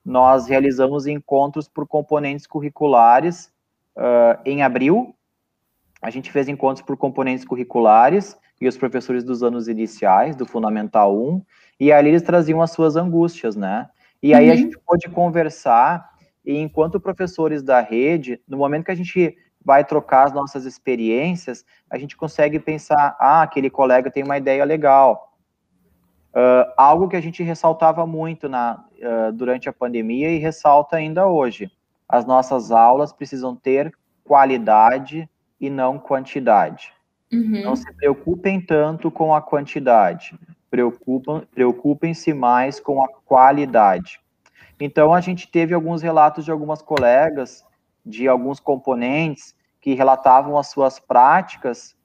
nós 0.06 0.48
realizamos 0.48 1.08
encontros 1.08 1.68
por 1.68 1.88
componentes 1.88 2.46
curriculares 2.46 3.52
uh, 3.98 4.40
em 4.46 4.62
abril. 4.62 5.16
A 6.02 6.12
gente 6.12 6.32
fez 6.32 6.48
encontros 6.48 6.86
por 6.86 6.96
componentes 6.96 7.44
curriculares 7.44 8.38
e 8.62 8.68
os 8.68 8.78
professores 8.78 9.24
dos 9.24 9.42
anos 9.42 9.68
iniciais, 9.68 10.36
do 10.36 10.46
Fundamental 10.46 11.18
1, 11.18 11.42
e 11.80 11.92
ali 11.92 12.10
eles 12.10 12.22
traziam 12.22 12.62
as 12.62 12.72
suas 12.72 12.96
angústias, 12.96 13.56
né? 13.56 13.90
E 14.22 14.34
aí 14.34 14.48
uhum. 14.48 14.54
a 14.54 14.56
gente 14.56 14.78
pôde 14.86 15.10
conversar 15.10 16.10
e 16.46 16.58
enquanto 16.58 17.00
professores 17.00 17.64
da 17.64 17.82
rede, 17.82 18.40
no 18.48 18.58
momento 18.58 18.86
que 18.86 18.92
a 18.92 18.96
gente 18.96 19.36
vai 19.64 19.84
trocar 19.84 20.28
as 20.28 20.34
nossas 20.34 20.64
experiências, 20.66 21.66
a 21.90 21.98
gente 21.98 22.16
consegue 22.16 22.60
pensar, 22.60 23.18
ah, 23.20 23.42
aquele 23.42 23.70
colega 23.70 24.12
tem 24.12 24.24
uma 24.24 24.38
ideia 24.38 24.64
legal. 24.64 25.35
Uh, 26.36 26.70
algo 26.76 27.08
que 27.08 27.16
a 27.16 27.22
gente 27.22 27.42
ressaltava 27.42 28.06
muito 28.06 28.50
na, 28.50 28.84
uh, 29.00 29.32
durante 29.32 29.70
a 29.70 29.74
pandemia 29.74 30.30
e 30.30 30.38
ressalta 30.38 30.98
ainda 30.98 31.26
hoje. 31.26 31.72
As 32.10 32.26
nossas 32.26 32.72
aulas 32.72 33.14
precisam 33.14 33.56
ter 33.56 33.96
qualidade 34.22 35.30
e 35.62 35.70
não 35.70 35.98
quantidade. 35.98 36.92
Uhum. 37.32 37.64
Não 37.64 37.76
se 37.76 37.90
preocupem 37.94 38.60
tanto 38.60 39.10
com 39.10 39.34
a 39.34 39.42
quantidade, 39.42 40.38
preocupem-se 40.70 42.34
mais 42.34 42.82
com 42.82 43.02
a 43.02 43.08
qualidade. 43.08 44.20
Então, 44.80 45.14
a 45.14 45.22
gente 45.22 45.50
teve 45.50 45.74
alguns 45.74 46.02
relatos 46.02 46.44
de 46.44 46.52
algumas 46.52 46.82
colegas, 46.82 47.64
de 48.06 48.28
alguns 48.28 48.60
componentes, 48.60 49.56
que 49.80 49.94
relatavam 49.94 50.58
as 50.58 50.68
suas 50.68 51.00
práticas, 51.00 51.96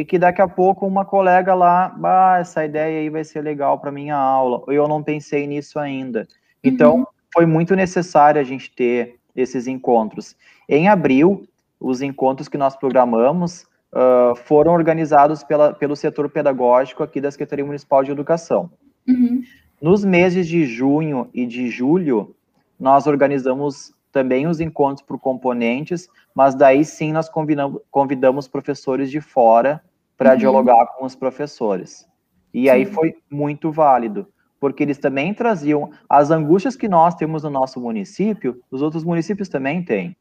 e 0.00 0.04
que 0.04 0.18
daqui 0.18 0.40
a 0.40 0.48
pouco 0.48 0.86
uma 0.86 1.04
colega 1.04 1.54
lá, 1.54 1.94
ah, 2.02 2.38
essa 2.40 2.64
ideia 2.64 3.00
aí 3.00 3.10
vai 3.10 3.22
ser 3.22 3.42
legal 3.42 3.78
para 3.78 3.92
minha 3.92 4.16
aula, 4.16 4.62
ou 4.66 4.72
eu 4.72 4.88
não 4.88 5.02
pensei 5.02 5.46
nisso 5.46 5.78
ainda. 5.78 6.26
Então, 6.64 7.00
uhum. 7.00 7.06
foi 7.34 7.44
muito 7.44 7.76
necessário 7.76 8.40
a 8.40 8.44
gente 8.44 8.70
ter 8.70 9.16
esses 9.36 9.66
encontros. 9.66 10.34
Em 10.66 10.88
abril, 10.88 11.46
os 11.78 12.00
encontros 12.00 12.48
que 12.48 12.56
nós 12.56 12.74
programamos 12.74 13.66
uh, 13.92 14.34
foram 14.34 14.72
organizados 14.72 15.44
pela, 15.44 15.74
pelo 15.74 15.94
setor 15.94 16.30
pedagógico 16.30 17.02
aqui 17.02 17.20
da 17.20 17.30
Secretaria 17.30 17.64
Municipal 17.64 18.02
de 18.02 18.10
Educação. 18.10 18.70
Uhum. 19.06 19.42
Nos 19.82 20.02
meses 20.02 20.48
de 20.48 20.64
junho 20.64 21.28
e 21.34 21.44
de 21.44 21.68
julho, 21.68 22.34
nós 22.78 23.06
organizamos 23.06 23.92
também 24.10 24.46
os 24.46 24.60
encontros 24.60 25.06
por 25.06 25.18
componentes, 25.18 26.08
mas 26.34 26.54
daí 26.54 26.86
sim 26.86 27.12
nós 27.12 27.28
convidamos, 27.28 27.82
convidamos 27.90 28.48
professores 28.48 29.10
de 29.10 29.20
fora 29.20 29.82
para 30.20 30.32
uhum. 30.32 30.36
dialogar 30.36 30.84
com 30.88 31.06
os 31.06 31.14
professores. 31.14 32.06
E 32.52 32.64
sim. 32.64 32.68
aí 32.68 32.84
foi 32.84 33.16
muito 33.30 33.72
válido, 33.72 34.28
porque 34.60 34.82
eles 34.82 34.98
também 34.98 35.32
traziam 35.32 35.90
as 36.06 36.30
angústias 36.30 36.76
que 36.76 36.86
nós 36.86 37.14
temos 37.14 37.42
no 37.42 37.48
nosso 37.48 37.80
município, 37.80 38.60
os 38.70 38.82
outros 38.82 39.02
municípios 39.02 39.48
também 39.48 39.82
têm. 39.82 40.14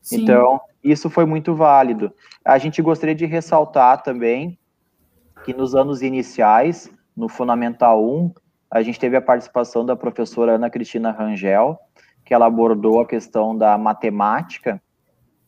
Sim. 0.00 0.22
Então, 0.22 0.60
isso 0.82 1.08
foi 1.08 1.24
muito 1.24 1.54
válido. 1.54 2.12
A 2.44 2.58
gente 2.58 2.82
gostaria 2.82 3.14
de 3.14 3.26
ressaltar 3.26 4.02
também 4.02 4.58
que 5.44 5.54
nos 5.54 5.72
anos 5.72 6.02
iniciais, 6.02 6.90
no 7.16 7.28
Fundamental 7.28 8.04
1, 8.04 8.32
a 8.68 8.82
gente 8.82 8.98
teve 8.98 9.16
a 9.16 9.22
participação 9.22 9.86
da 9.86 9.94
professora 9.94 10.56
Ana 10.56 10.68
Cristina 10.68 11.12
Rangel, 11.12 11.78
que 12.24 12.34
ela 12.34 12.46
abordou 12.46 13.00
a 13.00 13.06
questão 13.06 13.56
da 13.56 13.78
matemática, 13.78 14.82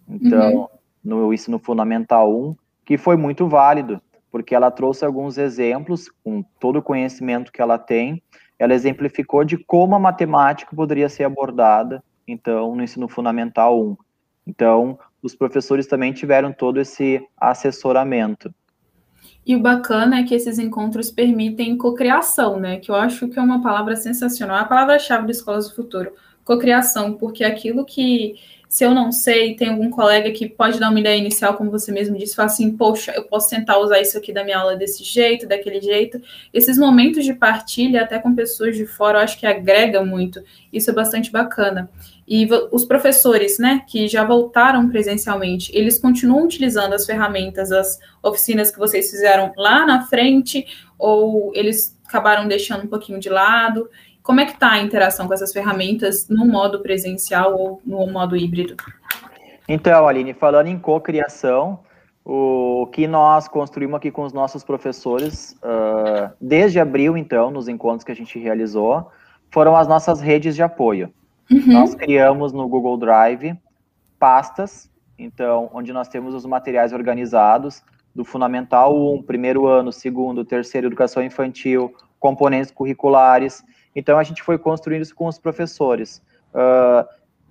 então, 0.08 0.54
uhum. 0.54 0.68
no 1.02 1.34
ensino 1.34 1.58
fundamental 1.58 2.32
1, 2.32 2.54
que 2.90 2.98
foi 2.98 3.16
muito 3.16 3.46
válido, 3.46 4.02
porque 4.32 4.52
ela 4.52 4.68
trouxe 4.68 5.04
alguns 5.04 5.38
exemplos, 5.38 6.10
com 6.24 6.42
todo 6.58 6.80
o 6.80 6.82
conhecimento 6.82 7.52
que 7.52 7.62
ela 7.62 7.78
tem, 7.78 8.20
ela 8.58 8.74
exemplificou 8.74 9.44
de 9.44 9.56
como 9.56 9.94
a 9.94 9.98
matemática 10.00 10.74
poderia 10.74 11.08
ser 11.08 11.22
abordada, 11.22 12.02
então, 12.26 12.74
no 12.74 12.82
ensino 12.82 13.06
fundamental 13.06 13.80
1. 13.80 13.96
Então, 14.44 14.98
os 15.22 15.36
professores 15.36 15.86
também 15.86 16.12
tiveram 16.12 16.52
todo 16.52 16.80
esse 16.80 17.24
assessoramento. 17.36 18.52
E 19.46 19.54
o 19.54 19.60
bacana 19.60 20.18
é 20.18 20.24
que 20.24 20.34
esses 20.34 20.58
encontros 20.58 21.12
permitem 21.12 21.78
cocriação, 21.78 22.58
né? 22.58 22.80
Que 22.80 22.90
eu 22.90 22.96
acho 22.96 23.28
que 23.28 23.38
é 23.38 23.42
uma 23.42 23.62
palavra 23.62 23.94
sensacional, 23.94 24.56
é 24.56 24.60
a 24.62 24.64
palavra-chave 24.64 25.26
do 25.26 25.30
Escolas 25.30 25.68
do 25.68 25.76
Futuro 25.76 26.10
cocriação, 26.50 27.12
porque 27.12 27.44
aquilo 27.44 27.84
que, 27.84 28.34
se 28.70 28.84
eu 28.84 28.94
não 28.94 29.10
sei, 29.10 29.56
tem 29.56 29.68
algum 29.68 29.90
colega 29.90 30.30
que 30.30 30.48
pode 30.48 30.78
dar 30.78 30.90
uma 30.90 31.00
ideia 31.00 31.18
inicial, 31.18 31.54
como 31.54 31.72
você 31.72 31.90
mesmo 31.90 32.16
disse, 32.16 32.36
fala 32.36 32.46
assim, 32.46 32.70
poxa, 32.76 33.12
eu 33.16 33.24
posso 33.24 33.50
tentar 33.50 33.78
usar 33.78 34.00
isso 34.00 34.16
aqui 34.16 34.32
da 34.32 34.44
minha 34.44 34.60
aula 34.60 34.76
desse 34.76 35.02
jeito, 35.02 35.44
daquele 35.44 35.80
jeito. 35.80 36.22
Esses 36.54 36.78
momentos 36.78 37.24
de 37.24 37.34
partilha, 37.34 38.02
até 38.02 38.20
com 38.20 38.32
pessoas 38.32 38.76
de 38.76 38.86
fora, 38.86 39.18
eu 39.18 39.24
acho 39.24 39.36
que 39.40 39.44
agrega 39.44 40.04
muito. 40.04 40.40
Isso 40.72 40.88
é 40.88 40.92
bastante 40.92 41.32
bacana. 41.32 41.90
E 42.28 42.48
os 42.70 42.84
professores, 42.84 43.58
né, 43.58 43.82
que 43.88 44.06
já 44.06 44.22
voltaram 44.22 44.88
presencialmente, 44.88 45.76
eles 45.76 45.98
continuam 45.98 46.44
utilizando 46.44 46.92
as 46.92 47.04
ferramentas, 47.04 47.72
as 47.72 47.98
oficinas 48.22 48.70
que 48.70 48.78
vocês 48.78 49.10
fizeram 49.10 49.52
lá 49.56 49.84
na 49.84 50.06
frente, 50.06 50.64
ou 50.96 51.50
eles 51.56 51.98
acabaram 52.06 52.46
deixando 52.46 52.84
um 52.84 52.88
pouquinho 52.88 53.18
de 53.18 53.28
lado? 53.28 53.90
Como 54.22 54.40
é 54.40 54.44
que 54.44 54.52
está 54.52 54.72
a 54.72 54.80
interação 54.80 55.26
com 55.26 55.34
essas 55.34 55.52
ferramentas 55.52 56.28
no 56.28 56.46
modo 56.46 56.80
presencial 56.80 57.58
ou 57.58 57.82
no 57.84 58.06
modo 58.06 58.36
híbrido? 58.36 58.76
Então, 59.68 60.06
Aline, 60.06 60.34
falando 60.34 60.66
em 60.66 60.78
cocriação, 60.78 61.80
o 62.24 62.88
que 62.92 63.06
nós 63.06 63.48
construímos 63.48 63.96
aqui 63.96 64.10
com 64.10 64.22
os 64.22 64.32
nossos 64.32 64.62
professores, 64.62 65.56
uh, 65.62 66.32
desde 66.40 66.78
abril, 66.78 67.16
então, 67.16 67.50
nos 67.50 67.68
encontros 67.68 68.04
que 68.04 68.12
a 68.12 68.16
gente 68.16 68.38
realizou, 68.38 69.10
foram 69.50 69.76
as 69.76 69.88
nossas 69.88 70.20
redes 70.20 70.54
de 70.54 70.62
apoio. 70.62 71.12
Uhum. 71.50 71.72
Nós 71.72 71.94
criamos 71.94 72.52
no 72.52 72.68
Google 72.68 72.96
Drive 72.96 73.56
pastas, 74.18 74.90
então, 75.18 75.70
onde 75.72 75.92
nós 75.92 76.08
temos 76.08 76.34
os 76.34 76.44
materiais 76.44 76.92
organizados 76.92 77.82
do 78.14 78.24
Fundamental 78.24 78.94
1, 79.14 79.22
primeiro 79.22 79.66
ano, 79.66 79.92
segundo, 79.92 80.44
terceiro, 80.44 80.86
educação 80.86 81.22
infantil, 81.22 81.94
componentes 82.18 82.70
curriculares, 82.70 83.64
então 83.94 84.18
a 84.18 84.22
gente 84.22 84.42
foi 84.42 84.58
construindo 84.58 85.02
isso 85.02 85.14
com 85.14 85.26
os 85.26 85.38
professores. 85.38 86.22
Uh, 86.54 87.06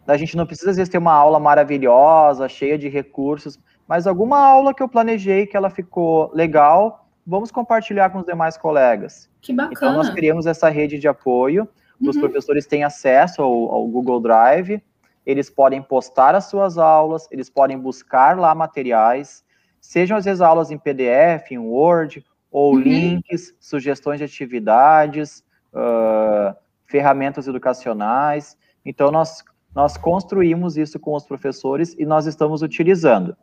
a 0.07 0.17
gente 0.17 0.35
não 0.35 0.45
precisa 0.45 0.71
às 0.71 0.77
vezes 0.77 0.91
ter 0.91 0.97
uma 0.97 1.13
aula 1.13 1.39
maravilhosa, 1.39 2.49
cheia 2.49 2.77
de 2.77 2.87
recursos, 2.87 3.59
mas 3.87 4.07
alguma 4.07 4.39
aula 4.39 4.73
que 4.73 4.81
eu 4.81 4.89
planejei 4.89 5.45
que 5.45 5.57
ela 5.57 5.69
ficou 5.69 6.31
legal, 6.33 7.07
vamos 7.25 7.51
compartilhar 7.51 8.09
com 8.09 8.19
os 8.19 8.25
demais 8.25 8.57
colegas. 8.57 9.29
Que 9.41 9.53
bacana. 9.53 9.75
Então 9.75 9.93
nós 9.93 10.09
criamos 10.09 10.45
essa 10.45 10.69
rede 10.69 10.97
de 10.97 11.07
apoio. 11.07 11.67
Uhum. 11.99 12.09
Os 12.09 12.17
professores 12.17 12.65
têm 12.65 12.83
acesso 12.83 13.41
ao, 13.41 13.71
ao 13.71 13.87
Google 13.87 14.19
Drive, 14.19 14.81
eles 15.25 15.49
podem 15.49 15.81
postar 15.81 16.33
as 16.33 16.45
suas 16.45 16.77
aulas, 16.77 17.27
eles 17.29 17.49
podem 17.49 17.77
buscar 17.77 18.37
lá 18.37 18.55
materiais, 18.55 19.43
sejam 19.79 20.17
às 20.17 20.25
vezes 20.25 20.41
aulas 20.41 20.71
em 20.71 20.77
PDF, 20.77 21.51
em 21.51 21.57
Word, 21.57 22.25
ou 22.51 22.73
uhum. 22.73 22.79
links, 22.79 23.53
sugestões 23.59 24.17
de 24.17 24.23
atividades, 24.23 25.43
uh, 25.73 26.55
ferramentas 26.85 27.47
educacionais. 27.47 28.57
Então, 28.85 29.11
nós, 29.11 29.43
nós 29.73 29.97
construímos 29.97 30.77
isso 30.77 30.99
com 30.99 31.13
os 31.13 31.25
professores 31.25 31.95
e 31.97 32.05
nós 32.05 32.25
estamos 32.25 32.61
utilizando. 32.61 33.35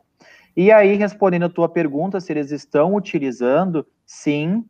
E 0.55 0.71
aí, 0.71 0.95
respondendo 0.95 1.45
a 1.45 1.49
tua 1.49 1.69
pergunta, 1.69 2.19
se 2.19 2.33
eles 2.33 2.51
estão 2.51 2.95
utilizando, 2.95 3.85
sim, 4.05 4.65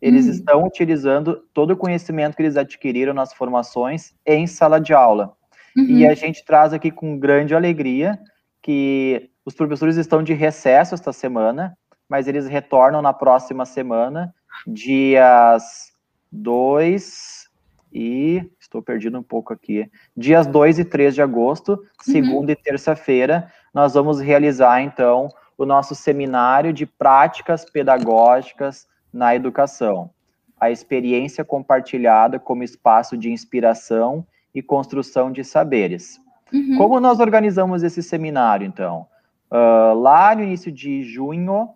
eles 0.00 0.26
hum. 0.26 0.30
estão 0.30 0.64
utilizando 0.64 1.42
todo 1.52 1.72
o 1.72 1.76
conhecimento 1.76 2.36
que 2.36 2.42
eles 2.42 2.56
adquiriram 2.56 3.12
nas 3.12 3.32
formações 3.32 4.14
em 4.26 4.46
sala 4.46 4.80
de 4.80 4.92
aula. 4.92 5.32
Uhum. 5.76 5.84
E 5.84 6.06
a 6.06 6.14
gente 6.14 6.44
traz 6.44 6.72
aqui 6.72 6.90
com 6.90 7.18
grande 7.18 7.54
alegria 7.54 8.18
que 8.60 9.30
os 9.44 9.54
professores 9.54 9.96
estão 9.96 10.22
de 10.22 10.34
recesso 10.34 10.94
esta 10.94 11.12
semana, 11.12 11.76
mas 12.08 12.28
eles 12.28 12.46
retornam 12.46 13.02
na 13.02 13.12
próxima 13.12 13.64
semana, 13.64 14.32
dias 14.66 15.91
2 16.32 17.48
e. 17.92 18.42
Estou 18.58 18.82
perdido 18.82 19.18
um 19.18 19.22
pouco 19.22 19.52
aqui. 19.52 19.90
Dias 20.16 20.46
2 20.46 20.78
e 20.78 20.84
3 20.84 21.14
de 21.14 21.20
agosto, 21.20 21.72
uhum. 21.72 21.86
segunda 22.00 22.46
uhum. 22.46 22.50
e 22.50 22.56
terça-feira, 22.56 23.52
nós 23.72 23.94
vamos 23.94 24.20
realizar, 24.20 24.80
então, 24.80 25.28
o 25.58 25.66
nosso 25.66 25.94
seminário 25.94 26.72
de 26.72 26.86
práticas 26.86 27.64
pedagógicas 27.64 28.88
na 29.12 29.34
educação. 29.34 30.10
A 30.58 30.70
experiência 30.70 31.44
compartilhada 31.44 32.38
como 32.38 32.62
espaço 32.62 33.16
de 33.16 33.30
inspiração 33.30 34.26
e 34.54 34.62
construção 34.62 35.30
de 35.30 35.44
saberes. 35.44 36.18
Uhum. 36.52 36.76
Como 36.78 37.00
nós 37.00 37.20
organizamos 37.20 37.82
esse 37.82 38.02
seminário, 38.02 38.66
então? 38.66 39.06
Uh, 39.50 39.94
lá 39.98 40.34
no 40.34 40.42
início 40.42 40.72
de 40.72 41.02
junho, 41.02 41.70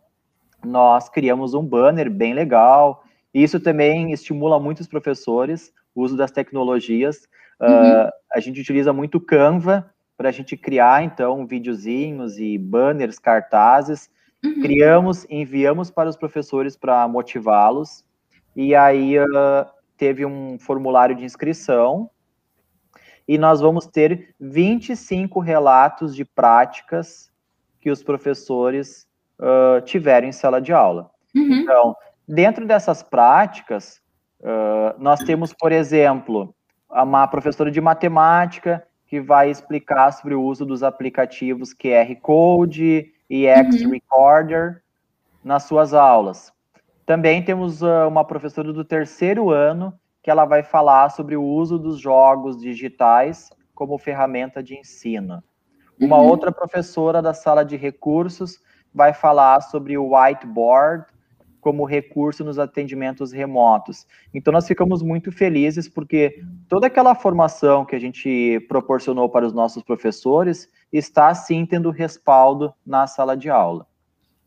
nós 0.64 1.09
criamos 1.09 1.55
um 1.55 1.62
banner 1.62 2.11
bem 2.11 2.33
legal, 2.33 3.05
isso 3.42 3.61
também 3.61 4.12
estimula 4.12 4.59
muitos 4.59 4.87
professores 4.87 5.72
o 5.94 6.03
uso 6.03 6.16
das 6.16 6.31
tecnologias. 6.31 7.27
Uhum. 7.61 7.68
Uh, 7.68 8.11
a 8.33 8.40
gente 8.40 8.61
utiliza 8.61 8.92
muito 8.92 9.20
Canva 9.20 9.90
para 10.16 10.29
a 10.29 10.33
gente 10.33 10.57
criar, 10.57 11.03
então, 11.03 11.46
videozinhos 11.46 12.38
e 12.38 12.57
banners, 12.59 13.18
cartazes. 13.18 14.11
Uhum. 14.44 14.61
Criamos, 14.61 15.27
enviamos 15.29 15.90
para 15.90 16.09
os 16.09 16.16
professores 16.16 16.77
para 16.77 17.07
motivá-los. 17.09 18.05
E 18.55 18.75
aí 18.75 19.18
uh, 19.18 19.25
teve 19.96 20.25
um 20.25 20.59
formulário 20.59 21.16
de 21.16 21.25
inscrição. 21.25 22.11
E 23.29 23.37
nós 23.37 23.61
vamos 23.61 23.87
ter 23.87 24.35
25 24.38 25.40
relatos 25.40 26.14
de 26.14 26.25
práticas 26.25 27.31
que 27.81 27.90
os 27.90 28.03
professores 28.03 29.07
uh, 29.40 29.81
tiveram 29.83 30.29
em 30.29 30.33
sala 30.33 30.61
de 30.61 30.72
aula. 30.72 31.11
Uhum. 31.35 31.55
Então, 31.55 31.96
Dentro 32.27 32.67
dessas 32.67 33.03
práticas, 33.03 34.01
uh, 34.41 34.99
nós 34.99 35.21
temos, 35.21 35.53
por 35.53 35.71
exemplo, 35.71 36.55
uma 36.91 37.27
professora 37.29 37.71
de 37.71 37.81
matemática 37.81 38.87
que 39.07 39.21
vai 39.21 39.51
explicar 39.51 40.12
sobre 40.12 40.35
o 40.35 40.43
uso 40.43 40.67
dos 40.67 40.83
aplicativos 40.83 41.73
QR 41.73 42.15
Code 42.21 43.12
e 43.31 43.47
X 43.47 43.83
uhum. 43.83 43.91
Recorder 43.91 44.83
nas 45.45 45.62
suas 45.65 45.95
aulas. 45.95 46.53
Também 47.05 47.45
temos 47.45 47.83
uh, 47.83 48.09
uma 48.09 48.25
professora 48.25 48.73
do 48.73 48.85
terceiro 48.85 49.51
ano 49.51 49.95
que 50.21 50.31
ela 50.31 50.45
vai 50.45 50.65
falar 50.65 51.11
sobre 51.11 51.37
o 51.37 51.45
uso 51.45 51.79
dos 51.79 52.01
jogos 52.01 52.61
digitais 52.61 53.51
como 53.73 53.97
ferramenta 53.97 54.61
de 54.61 54.77
ensino. 54.77 55.41
Uma 56.01 56.19
uhum. 56.19 56.27
outra 56.27 56.51
professora 56.51 57.23
da 57.23 57.33
sala 57.33 57.65
de 57.65 57.77
recursos 57.77 58.59
vai 58.93 59.15
falar 59.15 59.61
sobre 59.61 59.97
o 59.97 60.17
whiteboard 60.17 61.07
como 61.61 61.85
recurso 61.85 62.45
nos 62.45 62.59
atendimentos 62.59 63.33
remotos. 63.33 64.07
Então, 64.33 64.53
nós 64.53 64.66
ficamos 64.66 65.03
muito 65.03 65.33
felizes 65.33 65.88
porque 65.88 66.42
toda 66.69 66.87
aquela 66.87 67.14
formação 67.14 67.85
que 67.85 67.97
a 67.97 67.99
gente 67.99 68.61
proporcionou 68.69 69.29
para 69.29 69.47
os 69.47 69.53
nossos 69.53 69.83
professores 69.83 70.69
está, 70.92 71.35
sim, 71.35 71.66
tendo 71.66 71.90
respaldo 71.90 72.73
na 72.87 73.07
sala 73.07 73.37
de 73.37 73.51
aula. 73.51 73.87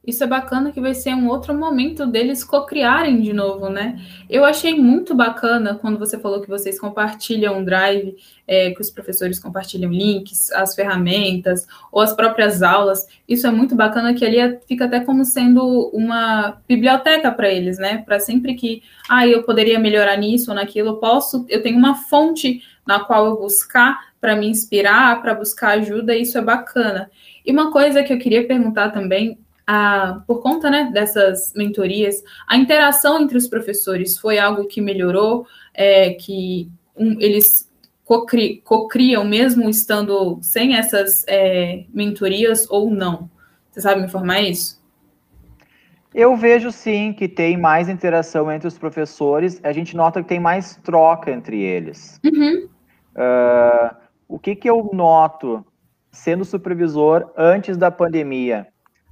Isso 0.06 0.24
é 0.24 0.28
bacana 0.28 0.72
que 0.72 0.80
vai 0.80 0.96
ser 0.96 1.14
um 1.14 1.28
outro 1.28 1.54
momento 1.54 2.06
deles 2.08 2.44
cocriarem 2.44 3.22
de 3.22 3.34
novo, 3.34 3.70
né? 3.70 4.00
Eu 4.30 4.46
achei 4.46 4.74
muito 4.74 5.14
bacana 5.14 5.76
quando 5.76 6.00
você 6.00 6.18
falou 6.18 6.42
que 6.42 6.48
vocês 6.48 6.80
compartilham 6.80 7.64
Drive, 7.64 8.16
é, 8.48 8.72
que 8.72 8.82
os 8.82 8.90
professores 8.90 9.40
compartilham 9.40 9.92
links, 9.92 10.52
as 10.52 10.74
ferramentas 10.74 11.68
ou 11.92 12.02
as 12.02 12.14
próprias 12.14 12.64
aulas. 12.64 13.06
Isso 13.28 13.46
é 13.46 13.52
muito 13.52 13.76
bacana 13.76 14.14
que 14.14 14.26
ali 14.26 14.40
é, 14.40 14.60
fica 14.68 14.86
até 14.86 15.02
como 15.02 15.26
sendo 15.26 15.90
uma 15.94 16.58
biblioteca 16.68 17.30
para 17.32 17.50
eles, 17.50 17.78
né? 17.78 17.98
Para 18.00 18.20
sempre 18.20 18.56
que, 18.56 18.82
ah, 19.10 19.28
eu 19.28 19.44
poderia 19.44 19.80
melhorar 19.80 20.16
nisso 20.16 20.50
ou 20.50 20.56
naquilo, 20.56 20.90
eu 20.90 20.98
posso, 20.98 21.46
eu 21.50 21.62
tenho 21.62 21.78
uma 21.78 21.94
fonte 21.94 22.64
na 22.88 23.02
qual 23.02 23.26
eu 23.26 23.38
buscar 23.38 24.10
para 24.20 24.36
me 24.36 24.48
inspirar, 24.48 25.22
para 25.22 25.36
buscar 25.36 25.72
ajuda, 25.72 26.16
isso 26.16 26.38
é 26.38 26.42
bacana. 26.42 27.12
E 27.46 27.52
uma 27.52 27.72
coisa 27.72 28.02
que 28.02 28.12
eu 28.12 28.18
queria 28.18 28.48
perguntar 28.48 28.90
também 28.90 29.38
a, 29.72 30.24
por 30.26 30.42
conta 30.42 30.68
né, 30.68 30.90
dessas 30.92 31.54
mentorias, 31.56 32.24
a 32.48 32.58
interação 32.58 33.22
entre 33.22 33.38
os 33.38 33.48
professores 33.48 34.18
foi 34.18 34.40
algo 34.40 34.66
que 34.66 34.82
melhorou, 34.82 35.46
é, 35.76 36.16
que 36.16 36.68
um, 36.98 37.22
eles 37.22 37.70
cocriam, 38.04 38.60
cocriam 38.64 39.24
mesmo 39.24 39.70
estando 39.70 40.40
sem 40.42 40.76
essas 40.76 41.24
é, 41.28 41.86
mentorias 41.94 42.66
ou 42.68 42.90
não? 42.90 43.30
Você 43.70 43.82
sabe 43.82 44.02
me 44.02 44.08
informar 44.08 44.42
isso? 44.42 44.82
Eu 46.16 46.36
vejo 46.36 46.72
sim 46.72 47.14
que 47.14 47.28
tem 47.28 47.56
mais 47.56 47.88
interação 47.88 48.52
entre 48.52 48.68
os 48.68 48.80
professores, 48.80 49.62
a 49.64 49.72
gente 49.72 49.96
nota 49.96 50.24
que 50.24 50.30
tem 50.30 50.40
mais 50.40 50.78
troca 50.78 51.30
entre 51.30 51.62
eles. 51.62 52.20
Uhum. 52.26 52.68
Uh, 53.16 53.96
o 54.28 54.40
que, 54.40 54.56
que 54.56 54.68
eu 54.68 54.90
noto 54.92 55.64
sendo 56.12 56.44
supervisor 56.44 57.32
antes 57.38 57.78
da 57.78 57.92
pandemia? 57.92 58.66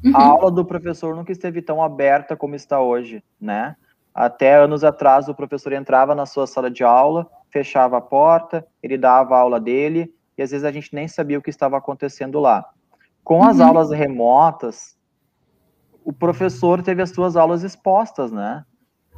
Uhum. 0.04 0.16
A 0.16 0.24
aula 0.24 0.52
do 0.52 0.66
professor 0.66 1.16
nunca 1.16 1.32
esteve 1.32 1.62
tão 1.62 1.82
aberta 1.82 2.36
como 2.36 2.56
está 2.56 2.80
hoje, 2.80 3.24
né? 3.40 3.76
Até 4.14 4.56
anos 4.56 4.84
atrás, 4.84 5.28
o 5.28 5.36
professor 5.36 5.74
entrava 5.74 6.16
na 6.16 6.26
sua 6.26 6.48
sala 6.48 6.72
de 6.72 6.84
aula, 6.84 7.28
fechava 7.52 7.98
a 7.98 8.02
porta, 8.02 8.66
ele 8.82 8.98
dava 8.98 9.36
a 9.36 9.40
aula 9.40 9.60
dele, 9.60 10.14
e 10.38 10.42
às 10.42 10.52
vezes 10.52 10.66
a 10.66 10.72
gente 10.72 10.94
nem 10.94 11.08
sabia 11.08 11.38
o 11.38 11.42
que 11.42 11.50
estava 11.50 11.78
acontecendo 11.78 12.40
lá. 12.40 12.66
Com 13.24 13.44
as 13.44 13.60
uhum. 13.60 13.68
aulas 13.68 13.92
remotas, 13.92 14.98
o 16.04 16.14
professor 16.14 16.82
teve 16.82 17.02
as 17.02 17.10
suas 17.10 17.36
aulas 17.36 17.64
expostas, 17.64 18.32
né? 18.32 18.66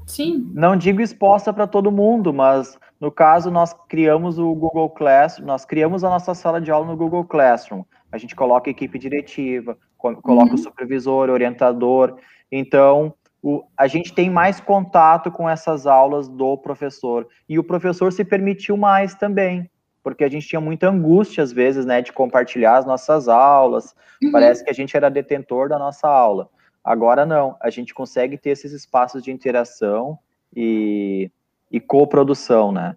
Sim. 0.06 0.52
Não 0.56 0.76
digo 0.76 1.02
exposta 1.02 1.54
para 1.54 1.68
todo 1.68 1.92
mundo, 1.92 2.34
mas 2.34 2.78
no 3.00 3.12
caso 3.12 3.52
nós 3.52 3.74
criamos 3.88 4.40
o 4.40 4.54
Google 4.56 4.90
Classroom, 4.90 5.46
nós 5.46 5.66
criamos 5.66 6.04
a 6.04 6.10
nossa 6.10 6.34
sala 6.34 6.60
de 6.60 6.72
aula 6.72 6.88
no 6.88 6.98
Google 6.98 7.24
Classroom. 7.24 7.84
A 8.12 8.18
gente 8.18 8.36
coloca 8.36 8.72
equipe 8.72 8.98
diretiva, 8.98 9.78
coloca 10.00 10.50
uhum. 10.50 10.56
o 10.56 10.58
supervisor, 10.58 11.30
orientador. 11.30 12.18
Então, 12.52 13.14
o, 13.42 13.64
a 13.78 13.88
gente 13.88 14.14
tem 14.14 14.30
mais 14.30 14.60
contato 14.60 15.32
com 15.32 15.48
essas 15.50 15.86
aulas 15.86 16.28
do 16.28 16.58
professor. 16.58 17.28
E 17.48 17.60
o 17.60 17.64
professor 17.64 18.12
se 18.12 18.24
permitiu 18.26 18.76
mais 18.76 19.14
também, 19.14 19.70
porque 20.04 20.24
a 20.24 20.30
gente 20.30 20.48
tinha 20.48 20.62
muita 20.62 20.90
angústia, 20.90 21.44
às 21.44 21.52
vezes, 21.52 21.86
né, 21.86 22.02
de 22.02 22.12
compartilhar 22.12 22.78
as 22.78 22.86
nossas 22.86 23.28
aulas. 23.28 23.96
Uhum. 24.24 24.32
Parece 24.32 24.64
que 24.64 24.70
a 24.70 24.74
gente 24.74 24.96
era 24.96 25.10
detentor 25.10 25.70
da 25.70 25.78
nossa 25.78 26.08
aula. 26.08 26.50
Agora 26.84 27.26
não, 27.26 27.56
a 27.62 27.70
gente 27.70 27.94
consegue 27.94 28.38
ter 28.38 28.52
esses 28.52 28.72
espaços 28.72 29.22
de 29.22 29.32
interação 29.32 30.18
e, 30.56 31.30
e 31.70 31.80
coprodução, 31.80 32.72
né? 32.72 32.96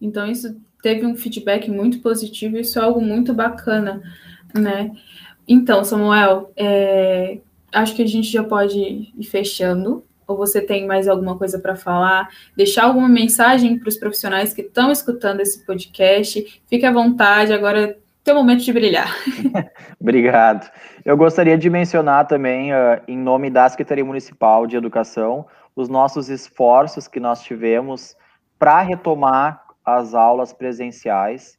Então, 0.00 0.26
isso 0.26 0.60
teve 0.82 1.06
um 1.06 1.16
feedback 1.16 1.70
muito 1.70 2.00
positivo, 2.00 2.58
isso 2.58 2.78
é 2.78 2.82
algo 2.82 3.00
muito 3.00 3.32
bacana, 3.32 4.02
né? 4.54 4.92
Então, 5.48 5.84
Samuel, 5.84 6.52
é, 6.56 7.38
acho 7.72 7.94
que 7.94 8.02
a 8.02 8.06
gente 8.06 8.28
já 8.28 8.42
pode 8.42 8.78
ir 9.16 9.24
fechando. 9.24 10.04
Ou 10.26 10.36
você 10.36 10.60
tem 10.60 10.86
mais 10.86 11.06
alguma 11.06 11.38
coisa 11.38 11.58
para 11.58 11.76
falar? 11.76 12.28
Deixar 12.56 12.84
alguma 12.84 13.08
mensagem 13.08 13.78
para 13.78 13.88
os 13.88 13.96
profissionais 13.96 14.52
que 14.52 14.62
estão 14.62 14.90
escutando 14.90 15.40
esse 15.40 15.64
podcast? 15.64 16.60
Fique 16.66 16.84
à 16.84 16.92
vontade, 16.92 17.52
agora 17.52 17.80
é 17.90 17.96
teu 18.26 18.34
momento 18.34 18.64
de 18.64 18.72
brilhar. 18.72 19.14
Obrigado. 20.00 20.68
Eu 21.04 21.16
gostaria 21.16 21.56
de 21.56 21.70
mencionar 21.70 22.26
também, 22.26 22.72
uh, 22.72 23.00
em 23.06 23.16
nome 23.16 23.48
da 23.48 23.68
Secretaria 23.68 24.04
Municipal 24.04 24.66
de 24.66 24.76
Educação, 24.76 25.46
os 25.76 25.88
nossos 25.88 26.28
esforços 26.28 27.06
que 27.06 27.20
nós 27.20 27.40
tivemos 27.42 28.16
para 28.58 28.80
retomar 28.80 29.62
as 29.84 30.12
aulas 30.12 30.52
presenciais 30.52 31.56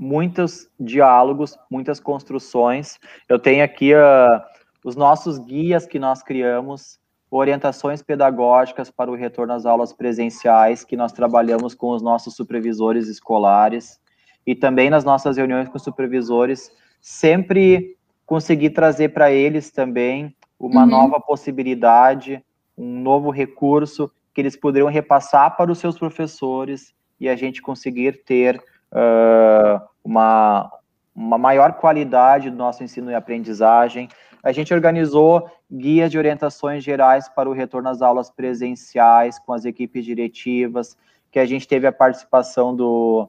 muitos 0.00 0.66
diálogos, 0.80 1.58
muitas 1.70 2.00
construções. 2.00 2.98
Eu 3.28 3.38
tenho 3.38 3.62
aqui 3.62 3.94
uh, 3.94 4.40
os 4.82 4.96
nossos 4.96 5.38
guias 5.38 5.86
que 5.86 5.98
nós 5.98 6.22
criamos, 6.22 6.98
orientações 7.30 8.02
pedagógicas 8.02 8.90
para 8.90 9.10
o 9.10 9.14
retorno 9.14 9.52
às 9.52 9.66
aulas 9.66 9.92
presenciais, 9.92 10.82
que 10.84 10.96
nós 10.96 11.12
trabalhamos 11.12 11.74
com 11.74 11.90
os 11.90 12.00
nossos 12.00 12.34
supervisores 12.34 13.08
escolares, 13.08 14.00
e 14.46 14.54
também 14.54 14.88
nas 14.88 15.04
nossas 15.04 15.36
reuniões 15.36 15.68
com 15.68 15.78
supervisores, 15.78 16.72
sempre 16.98 17.94
conseguir 18.24 18.70
trazer 18.70 19.10
para 19.10 19.30
eles 19.30 19.70
também 19.70 20.34
uma 20.58 20.82
uhum. 20.82 20.88
nova 20.88 21.20
possibilidade, 21.20 22.42
um 22.76 23.00
novo 23.02 23.30
recurso 23.30 24.10
que 24.32 24.40
eles 24.40 24.56
poderiam 24.56 24.88
repassar 24.88 25.56
para 25.58 25.70
os 25.70 25.78
seus 25.78 25.98
professores 25.98 26.94
e 27.20 27.28
a 27.28 27.36
gente 27.36 27.60
conseguir 27.60 28.24
ter 28.24 28.56
uh, 28.92 29.89
uma, 30.04 30.70
uma 31.14 31.38
maior 31.38 31.74
qualidade 31.74 32.50
do 32.50 32.56
nosso 32.56 32.82
ensino 32.82 33.10
e 33.10 33.14
aprendizagem. 33.14 34.08
A 34.42 34.52
gente 34.52 34.72
organizou 34.72 35.50
guias 35.70 36.10
de 36.10 36.18
orientações 36.18 36.82
gerais 36.82 37.28
para 37.28 37.48
o 37.48 37.52
retorno 37.52 37.88
às 37.88 38.00
aulas 38.00 38.30
presenciais 38.30 39.38
com 39.38 39.52
as 39.52 39.64
equipes 39.64 40.04
diretivas, 40.04 40.96
que 41.30 41.38
a 41.38 41.46
gente 41.46 41.68
teve 41.68 41.86
a 41.86 41.92
participação 41.92 42.74
do, 42.74 43.28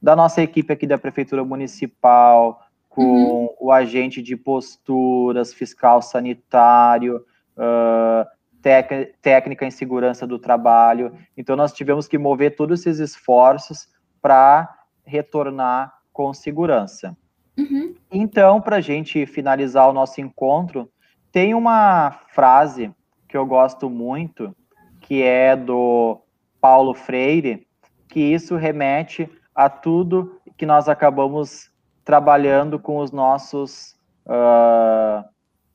da 0.00 0.16
nossa 0.16 0.42
equipe 0.42 0.72
aqui 0.72 0.86
da 0.86 0.98
Prefeitura 0.98 1.44
Municipal, 1.44 2.62
com 2.88 3.02
uhum. 3.02 3.48
o 3.60 3.72
agente 3.72 4.22
de 4.22 4.36
posturas, 4.36 5.52
fiscal 5.52 6.00
sanitário, 6.00 7.24
uh, 7.56 8.26
tec, 8.62 9.14
técnica 9.20 9.66
em 9.66 9.70
segurança 9.70 10.26
do 10.26 10.38
trabalho. 10.38 11.14
Então, 11.36 11.54
nós 11.54 11.72
tivemos 11.72 12.08
que 12.08 12.18
mover 12.18 12.56
todos 12.56 12.80
esses 12.80 12.98
esforços 12.98 13.88
para 14.20 14.68
retornar 15.04 15.97
com 16.18 16.34
segurança. 16.34 17.16
Uhum. 17.56 17.94
Então, 18.10 18.60
para 18.60 18.78
a 18.78 18.80
gente 18.80 19.24
finalizar 19.24 19.88
o 19.88 19.92
nosso 19.92 20.20
encontro, 20.20 20.90
tem 21.30 21.54
uma 21.54 22.10
frase 22.34 22.92
que 23.28 23.36
eu 23.36 23.46
gosto 23.46 23.88
muito, 23.88 24.52
que 25.00 25.22
é 25.22 25.54
do 25.54 26.20
Paulo 26.60 26.92
Freire, 26.92 27.68
que 28.08 28.18
isso 28.18 28.56
remete 28.56 29.30
a 29.54 29.70
tudo 29.70 30.40
que 30.56 30.66
nós 30.66 30.88
acabamos 30.88 31.70
trabalhando 32.04 32.80
com 32.80 32.98
os 32.98 33.12
nossos 33.12 33.94
uh, 34.26 35.24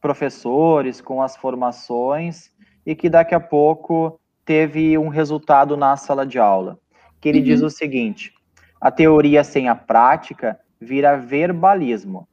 professores, 0.02 1.00
com 1.00 1.22
as 1.22 1.38
formações, 1.38 2.52
e 2.86 2.94
que 2.94 3.10
daqui 3.10 3.34
a 3.34 3.40
pouco 3.40 4.20
teve 4.44 4.98
um 4.98 5.08
resultado 5.08 5.78
na 5.78 5.96
sala 5.96 6.26
de 6.26 6.38
aula. 6.38 6.78
Que 7.22 7.30
ele 7.30 7.40
uhum. 7.40 7.46
diz 7.46 7.62
o 7.62 7.70
seguinte: 7.70 8.34
a 8.84 8.92
teoria 8.92 9.46
sem 9.46 9.70
a 9.70 9.76
prática 9.76 10.60
vira 10.78 11.16
verbalismo, 11.16 12.28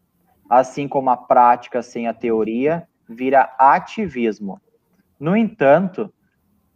assim 0.48 0.88
como 0.88 1.08
a 1.08 1.16
prática 1.16 1.80
sem 1.80 2.08
a 2.08 2.12
teoria 2.12 2.88
vira 3.08 3.54
ativismo. 3.56 4.60
No 5.18 5.36
entanto, 5.36 6.12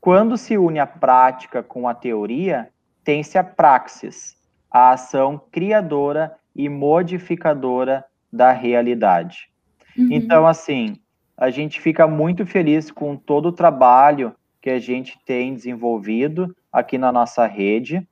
quando 0.00 0.36
se 0.36 0.56
une 0.56 0.78
a 0.78 0.86
prática 0.86 1.60
com 1.60 1.88
a 1.88 1.94
teoria, 1.94 2.68
tem-se 3.02 3.36
a 3.36 3.42
praxis, 3.42 4.36
a 4.70 4.92
ação 4.92 5.42
criadora 5.50 6.36
e 6.54 6.68
modificadora 6.68 8.04
da 8.32 8.52
realidade. 8.52 9.50
Uhum. 9.98 10.06
Então, 10.12 10.46
assim, 10.46 11.00
a 11.36 11.50
gente 11.50 11.80
fica 11.80 12.06
muito 12.06 12.46
feliz 12.46 12.92
com 12.92 13.16
todo 13.16 13.46
o 13.46 13.52
trabalho 13.52 14.36
que 14.62 14.70
a 14.70 14.78
gente 14.78 15.18
tem 15.26 15.52
desenvolvido 15.52 16.54
aqui 16.72 16.96
na 16.96 17.10
nossa 17.10 17.44
rede. 17.44 18.06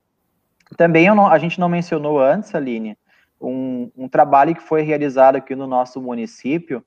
Também 0.76 1.12
não, 1.14 1.26
a 1.26 1.38
gente 1.38 1.58
não 1.58 1.68
mencionou 1.68 2.20
antes, 2.20 2.54
Aline, 2.54 2.96
um, 3.40 3.90
um, 3.96 4.08
trabalho 4.08 4.54
que 4.54 4.62
foi 4.62 4.82
realizado 4.82 5.36
aqui 5.36 5.54
no 5.54 5.66
nosso 5.66 6.00
município 6.00 6.84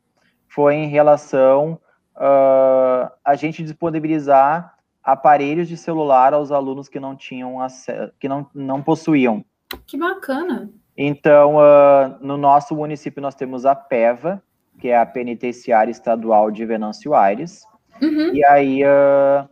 foi 0.47 0.75
em 0.75 0.87
relação 0.87 1.79
uh, 2.15 3.11
a 3.23 3.35
gente 3.35 3.61
disponibilizar 3.61 4.75
aparelhos 5.03 5.67
de 5.67 5.77
celular 5.77 6.33
aos 6.33 6.51
alunos 6.51 6.87
que 6.87 6.99
não 6.99 7.15
tinham 7.15 7.61
acesso, 7.61 8.11
que 8.19 8.27
não, 8.27 8.47
não 8.55 8.81
possuíam. 8.81 9.43
Que 9.85 9.97
bacana! 9.97 10.69
Então, 10.97 11.57
uh, 11.57 12.17
no 12.21 12.37
nosso 12.37 12.75
município 12.75 13.21
nós 13.21 13.35
temos 13.35 13.65
a 13.65 13.75
PEVA, 13.75 14.41
que 14.79 14.87
é 14.87 14.97
a 14.97 15.05
Penitenciária 15.05 15.91
Estadual 15.91 16.49
de 16.49 16.65
Venâncio 16.65 17.13
Aires, 17.13 17.65
uhum. 18.01 18.33
e 18.33 18.43
aí 18.45 18.83
uh, 18.83 19.47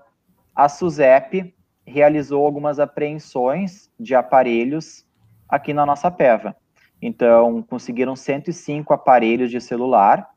a 0.56 0.70
SUSEP 0.70 1.54
realizou 1.86 2.46
algumas 2.46 2.80
apreensões 2.80 3.90
de 4.00 4.16
aparelhos 4.16 5.06
aqui 5.48 5.74
na 5.74 5.86
nossa 5.86 6.10
PEVA. 6.10 6.56
Então, 7.02 7.62
conseguiram 7.64 8.16
105 8.16 8.94
aparelhos 8.94 9.52
de 9.52 9.60
celular 9.60 10.34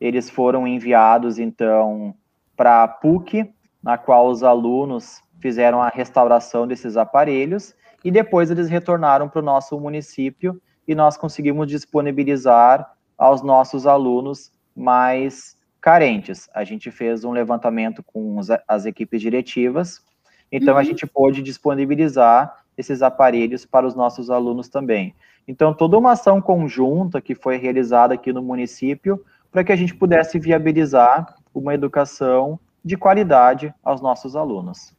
eles 0.00 0.30
foram 0.30 0.66
enviados, 0.66 1.38
então, 1.38 2.14
para 2.56 2.82
a 2.82 2.88
PUC, 2.88 3.52
na 3.82 3.98
qual 3.98 4.28
os 4.28 4.42
alunos 4.42 5.22
fizeram 5.40 5.82
a 5.82 5.88
restauração 5.88 6.66
desses 6.66 6.96
aparelhos, 6.96 7.74
e 8.02 8.10
depois 8.10 8.50
eles 8.50 8.68
retornaram 8.68 9.28
para 9.28 9.40
o 9.40 9.44
nosso 9.44 9.78
município 9.78 10.60
e 10.88 10.94
nós 10.94 11.18
conseguimos 11.18 11.66
disponibilizar 11.66 12.90
aos 13.16 13.42
nossos 13.42 13.86
alunos 13.86 14.50
mais 14.74 15.56
carentes. 15.80 16.48
A 16.54 16.64
gente 16.64 16.90
fez 16.90 17.24
um 17.24 17.32
levantamento 17.32 18.02
com 18.02 18.38
as 18.66 18.86
equipes 18.86 19.20
diretivas, 19.20 20.02
então 20.50 20.74
uhum. 20.74 20.80
a 20.80 20.84
gente 20.84 21.06
pôde 21.06 21.42
disponibilizar 21.42 22.56
esses 22.76 23.02
aparelhos 23.02 23.64
para 23.64 23.86
os 23.86 23.94
nossos 23.94 24.30
alunos 24.30 24.68
também. 24.68 25.14
Então, 25.46 25.74
toda 25.74 25.98
uma 25.98 26.12
ação 26.12 26.40
conjunta 26.40 27.20
que 27.20 27.34
foi 27.34 27.56
realizada 27.56 28.14
aqui 28.14 28.32
no 28.32 28.42
município 28.42 29.24
para 29.50 29.64
que 29.64 29.72
a 29.72 29.76
gente 29.76 29.94
pudesse 29.94 30.38
viabilizar 30.38 31.34
uma 31.54 31.74
educação 31.74 32.58
de 32.84 32.96
qualidade 32.96 33.74
aos 33.82 34.00
nossos 34.00 34.36
alunos. 34.36 34.94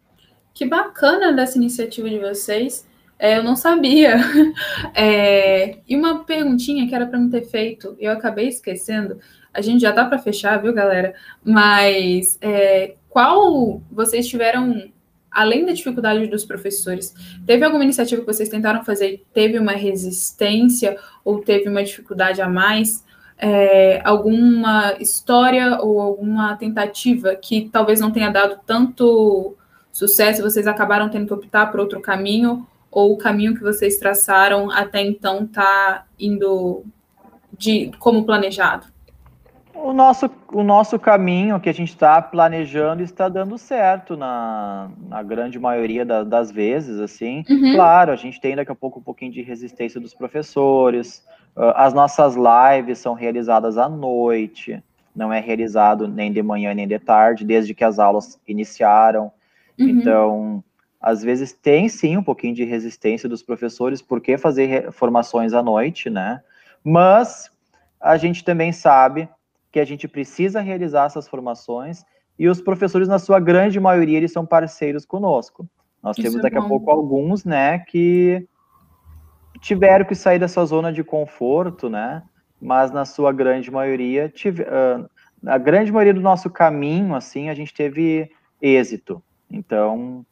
Que 0.54 0.66
bacana 0.66 1.32
dessa 1.32 1.58
iniciativa 1.58 2.10
de 2.10 2.20
vocês. 2.20 2.86
É, 3.18 3.38
eu 3.38 3.44
não 3.44 3.56
sabia. 3.56 4.18
É, 4.94 5.78
e 5.88 5.96
uma 5.96 6.26
perguntinha 6.26 6.88
que 6.88 6.94
era 6.94 7.06
para 7.06 7.18
não 7.18 7.30
ter 7.30 7.44
feito, 7.44 7.96
eu 8.00 8.12
acabei 8.12 8.48
esquecendo. 8.48 9.20
A 9.54 9.62
gente 9.62 9.82
já 9.82 9.94
tá 9.94 10.04
para 10.06 10.20
fechar, 10.20 10.62
viu, 10.62 10.74
galera? 10.74 11.14
Mas 11.44 12.38
é, 12.42 12.96
qual 13.10 13.82
vocês 13.90 14.28
tiveram, 14.28 14.92
além 15.32 15.66
da 15.66 15.72
dificuldade 15.72 16.28
dos 16.28 16.44
professores, 16.44 17.14
teve 17.46 17.64
alguma 17.64 17.84
iniciativa 17.84 18.22
que 18.22 18.28
vocês 18.28 18.50
tentaram 18.50 18.84
fazer? 18.84 19.26
Teve 19.34 19.58
uma 19.58 19.72
resistência 19.72 20.98
ou 21.24 21.40
teve 21.40 21.70
uma 21.70 21.84
dificuldade 21.84 22.42
a 22.42 22.50
mais? 22.50 23.04
É, 23.38 24.02
alguma 24.04 24.96
história 25.00 25.80
ou 25.82 26.00
alguma 26.00 26.56
tentativa 26.58 27.34
que 27.36 27.70
talvez 27.72 28.00
não 28.00 28.12
tenha 28.12 28.30
dado 28.30 28.60
tanto 28.68 29.56
sucesso, 29.92 30.44
vocês 30.44 30.68
acabaram 30.68 31.10
tendo 31.10 31.26
que 31.26 31.34
optar 31.34 31.72
por 31.72 31.80
outro 31.80 32.00
caminho, 32.02 32.68
ou 32.92 33.14
o 33.14 33.18
caminho 33.18 33.56
que 33.56 33.62
vocês 33.62 33.98
traçaram 33.98 34.70
até 34.70 35.02
então 35.02 35.46
está 35.46 36.06
indo 36.20 36.84
de 37.58 37.92
como 38.00 38.26
planejado? 38.26 38.88
O 39.74 39.94
nosso, 39.94 40.30
o 40.52 40.64
nosso 40.64 41.00
caminho 41.00 41.60
que 41.60 41.70
a 41.70 41.74
gente 41.74 41.90
está 41.90 42.22
planejando 42.22 43.02
está 43.02 43.30
dando 43.30 43.58
certo 43.58 44.18
na, 44.18 44.90
na 45.08 45.24
grande 45.24 45.58
maioria 45.58 46.06
da, 46.06 46.24
das 46.24 46.52
vezes, 46.52 47.00
assim. 47.00 47.44
Uhum. 47.50 47.74
Claro, 47.76 48.12
a 48.12 48.16
gente 48.16 48.40
tem 48.40 48.56
daqui 48.56 48.72
a 48.72 48.76
pouco 48.76 49.00
um 49.00 49.04
pouquinho 49.04 49.32
de 49.32 49.42
resistência 49.42 50.00
dos 50.00 50.14
professores. 50.14 51.26
Uh, 51.56 51.74
as 51.76 51.94
nossas 51.94 52.36
lives 52.36 53.00
são 53.00 53.14
realizadas 53.14 53.78
à 53.78 53.88
noite, 53.88 54.82
não 55.16 55.32
é 55.32 55.40
realizado 55.40 56.08
nem 56.08 56.32
de 56.32 56.42
manhã 56.42 56.74
nem 56.74 56.88
de 56.88 57.00
tarde, 57.00 57.46
desde 57.46 57.74
que 57.74 57.84
as 57.84 57.98
aulas 57.98 58.40
iniciaram. 58.48 59.32
Uhum. 59.80 59.88
Então, 59.88 60.64
às 61.02 61.24
vezes 61.24 61.54
tem 61.54 61.90
sim 61.90 62.18
um 62.18 62.24
pouquinho 62.24 62.54
de 62.54 62.64
resistência 62.64 63.28
dos 63.28 63.42
professores, 63.42 64.02
porque 64.02 64.38
fazer 64.38 64.92
formações 64.92 65.54
à 65.54 65.64
noite, 65.64 66.10
né? 66.10 66.42
Mas 66.84 67.50
a 68.00 68.18
gente 68.18 68.44
também 68.44 68.72
sabe 68.72 69.30
que 69.72 69.80
a 69.80 69.86
gente 69.86 70.08
precisa 70.08 70.60
realizar 70.62 71.06
essas 71.06 71.28
formações 71.28 72.04
e 72.38 72.48
os 72.48 72.62
professores, 72.62 73.08
na 73.08 73.20
sua 73.20 73.40
grande 73.40 73.80
maioria, 73.80 74.18
eles 74.18 74.32
são 74.32 74.46
parceiros 74.46 75.06
conosco. 75.06 75.68
Nós 76.02 76.18
Isso 76.18 76.24
temos 76.24 76.40
é 76.40 76.42
daqui 76.42 76.58
a 76.58 76.68
pouco 76.68 76.90
alguns, 76.90 77.46
né, 77.46 77.80
que 77.80 78.48
tiveram 79.60 80.06
que 80.06 80.16
sair 80.16 80.40
dessa 80.40 80.66
zona 80.66 80.92
de 80.92 81.04
conforto, 81.04 81.90
né? 81.90 82.24
Mas 82.60 82.92
na 82.92 83.06
sua 83.06 83.32
grande 83.32 83.70
maioria, 83.70 84.28
tive, 84.28 84.64
uh, 84.64 85.08
a 85.46 85.58
grande 85.58 85.92
maioria 85.92 86.14
do 86.14 86.22
nosso 86.22 86.50
caminho, 86.50 87.16
assim, 87.16 87.50
a 87.50 87.54
gente 87.54 87.74
teve 87.74 88.32
êxito. 88.62 89.22
Então, 89.50 90.26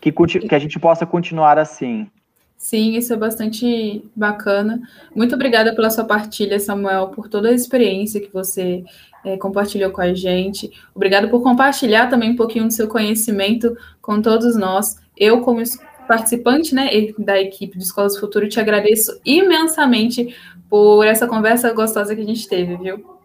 que, 0.00 0.12
que 0.12 0.54
a 0.54 0.58
gente 0.58 0.78
possa 0.78 1.04
continuar 1.04 1.58
assim. 1.58 2.10
Sim, 2.58 2.96
isso 2.96 3.12
é 3.12 3.16
bastante 3.16 4.04
bacana. 4.16 4.82
Muito 5.14 5.32
obrigada 5.36 5.72
pela 5.76 5.90
sua 5.90 6.04
partilha, 6.04 6.58
Samuel, 6.58 7.06
por 7.08 7.28
toda 7.28 7.50
a 7.50 7.54
experiência 7.54 8.20
que 8.20 8.32
você 8.32 8.84
é, 9.24 9.36
compartilhou 9.36 9.92
com 9.92 10.00
a 10.00 10.12
gente. 10.12 10.68
Obrigado 10.92 11.30
por 11.30 11.40
compartilhar 11.40 12.08
também 12.08 12.32
um 12.32 12.36
pouquinho 12.36 12.66
do 12.66 12.72
seu 12.72 12.88
conhecimento 12.88 13.76
com 14.02 14.20
todos 14.20 14.56
nós. 14.56 15.00
Eu, 15.16 15.40
como 15.42 15.62
participante 16.08 16.74
né, 16.74 16.90
da 17.16 17.40
equipe 17.40 17.78
de 17.78 17.84
Escolas 17.84 18.14
do 18.14 18.20
Futuro, 18.20 18.48
te 18.48 18.58
agradeço 18.58 19.20
imensamente 19.24 20.34
por 20.68 21.06
essa 21.06 21.28
conversa 21.28 21.72
gostosa 21.72 22.16
que 22.16 22.22
a 22.22 22.26
gente 22.26 22.48
teve, 22.48 22.76
viu? 22.76 23.18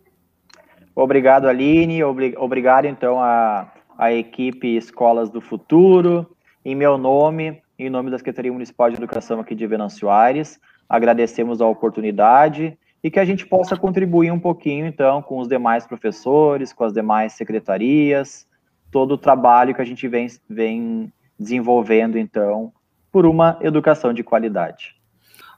Obrigado, 0.95 1.47
Aline. 1.47 2.03
Obrigado, 2.03 2.85
então, 2.85 3.19
a, 3.19 3.71
a 3.97 4.13
equipe 4.13 4.77
Escolas 4.77 5.31
do 5.31 5.41
Futuro. 5.41 6.29
Em 6.63 6.75
meu 6.75 6.99
nome, 6.99 7.62
em 7.85 7.89
nome 7.89 8.09
da 8.09 8.17
Secretaria 8.17 8.51
Municipal 8.51 8.89
de 8.89 8.95
Educação 8.95 9.39
aqui 9.39 9.53
de 9.53 9.67
Venâncio 9.67 10.09
Aires, 10.09 10.59
agradecemos 10.87 11.61
a 11.61 11.67
oportunidade 11.67 12.77
e 13.03 13.11
que 13.11 13.19
a 13.19 13.25
gente 13.25 13.45
possa 13.45 13.75
contribuir 13.75 14.31
um 14.31 14.39
pouquinho, 14.39 14.85
então, 14.85 15.21
com 15.21 15.39
os 15.39 15.47
demais 15.47 15.85
professores, 15.85 16.71
com 16.71 16.85
as 16.85 16.93
demais 16.93 17.33
secretarias, 17.33 18.47
todo 18.89 19.15
o 19.15 19.17
trabalho 19.17 19.75
que 19.75 19.81
a 19.81 19.85
gente 19.85 20.07
vem, 20.07 20.27
vem 20.49 21.11
desenvolvendo, 21.37 22.17
então, 22.17 22.71
por 23.11 23.25
uma 23.25 23.57
educação 23.61 24.13
de 24.13 24.23
qualidade. 24.23 24.95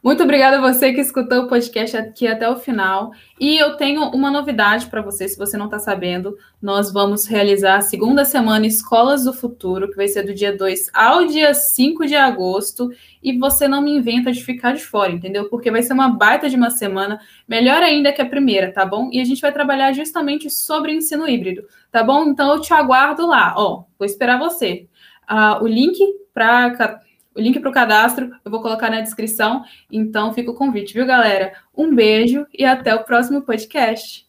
Muito 0.05 0.21
obrigada 0.21 0.59
a 0.59 0.61
você 0.61 0.93
que 0.93 1.01
escutou 1.01 1.39
o 1.39 1.47
podcast 1.47 1.97
aqui 1.97 2.27
até 2.27 2.47
o 2.47 2.57
final. 2.57 3.11
E 3.39 3.57
eu 3.57 3.75
tenho 3.75 4.03
uma 4.09 4.29
novidade 4.29 4.85
para 4.85 5.01
você, 5.01 5.27
se 5.27 5.35
você 5.35 5.57
não 5.57 5.65
está 5.65 5.79
sabendo. 5.79 6.37
Nós 6.61 6.93
vamos 6.93 7.25
realizar 7.25 7.77
a 7.77 7.81
segunda 7.81 8.23
semana 8.23 8.67
Escolas 8.67 9.23
do 9.23 9.33
Futuro, 9.33 9.89
que 9.89 9.95
vai 9.95 10.07
ser 10.07 10.21
do 10.21 10.31
dia 10.31 10.55
2 10.55 10.91
ao 10.93 11.25
dia 11.25 11.55
5 11.55 12.05
de 12.05 12.15
agosto. 12.15 12.91
E 13.23 13.35
você 13.39 13.67
não 13.67 13.81
me 13.81 13.97
inventa 13.97 14.31
de 14.31 14.43
ficar 14.43 14.73
de 14.73 14.85
fora, 14.85 15.11
entendeu? 15.11 15.49
Porque 15.49 15.71
vai 15.71 15.81
ser 15.81 15.93
uma 15.93 16.09
baita 16.09 16.47
de 16.51 16.55
uma 16.55 16.69
semana, 16.69 17.19
melhor 17.47 17.81
ainda 17.81 18.13
que 18.13 18.21
a 18.21 18.29
primeira, 18.29 18.71
tá 18.71 18.85
bom? 18.85 19.09
E 19.11 19.19
a 19.19 19.23
gente 19.23 19.41
vai 19.41 19.51
trabalhar 19.51 19.91
justamente 19.91 20.51
sobre 20.51 20.93
ensino 20.93 21.27
híbrido, 21.27 21.63
tá 21.91 22.03
bom? 22.03 22.25
Então 22.25 22.53
eu 22.53 22.61
te 22.61 22.71
aguardo 22.75 23.25
lá. 23.25 23.55
Ó, 23.57 23.85
vou 23.97 24.05
esperar 24.05 24.37
você. 24.37 24.85
Uh, 25.27 25.63
o 25.63 25.67
link 25.67 25.97
para 26.31 26.99
o 27.36 27.41
link 27.41 27.59
para 27.59 27.69
o 27.69 27.73
cadastro 27.73 28.31
eu 28.43 28.49
vou 28.49 28.61
colocar 28.61 28.89
na 28.89 29.01
descrição. 29.01 29.63
Então 29.91 30.33
fica 30.33 30.49
o 30.49 30.55
convite, 30.55 30.93
viu, 30.93 31.05
galera? 31.05 31.53
Um 31.75 31.93
beijo 31.93 32.47
e 32.53 32.63
até 32.63 32.95
o 32.95 33.03
próximo 33.03 33.41
podcast. 33.41 34.25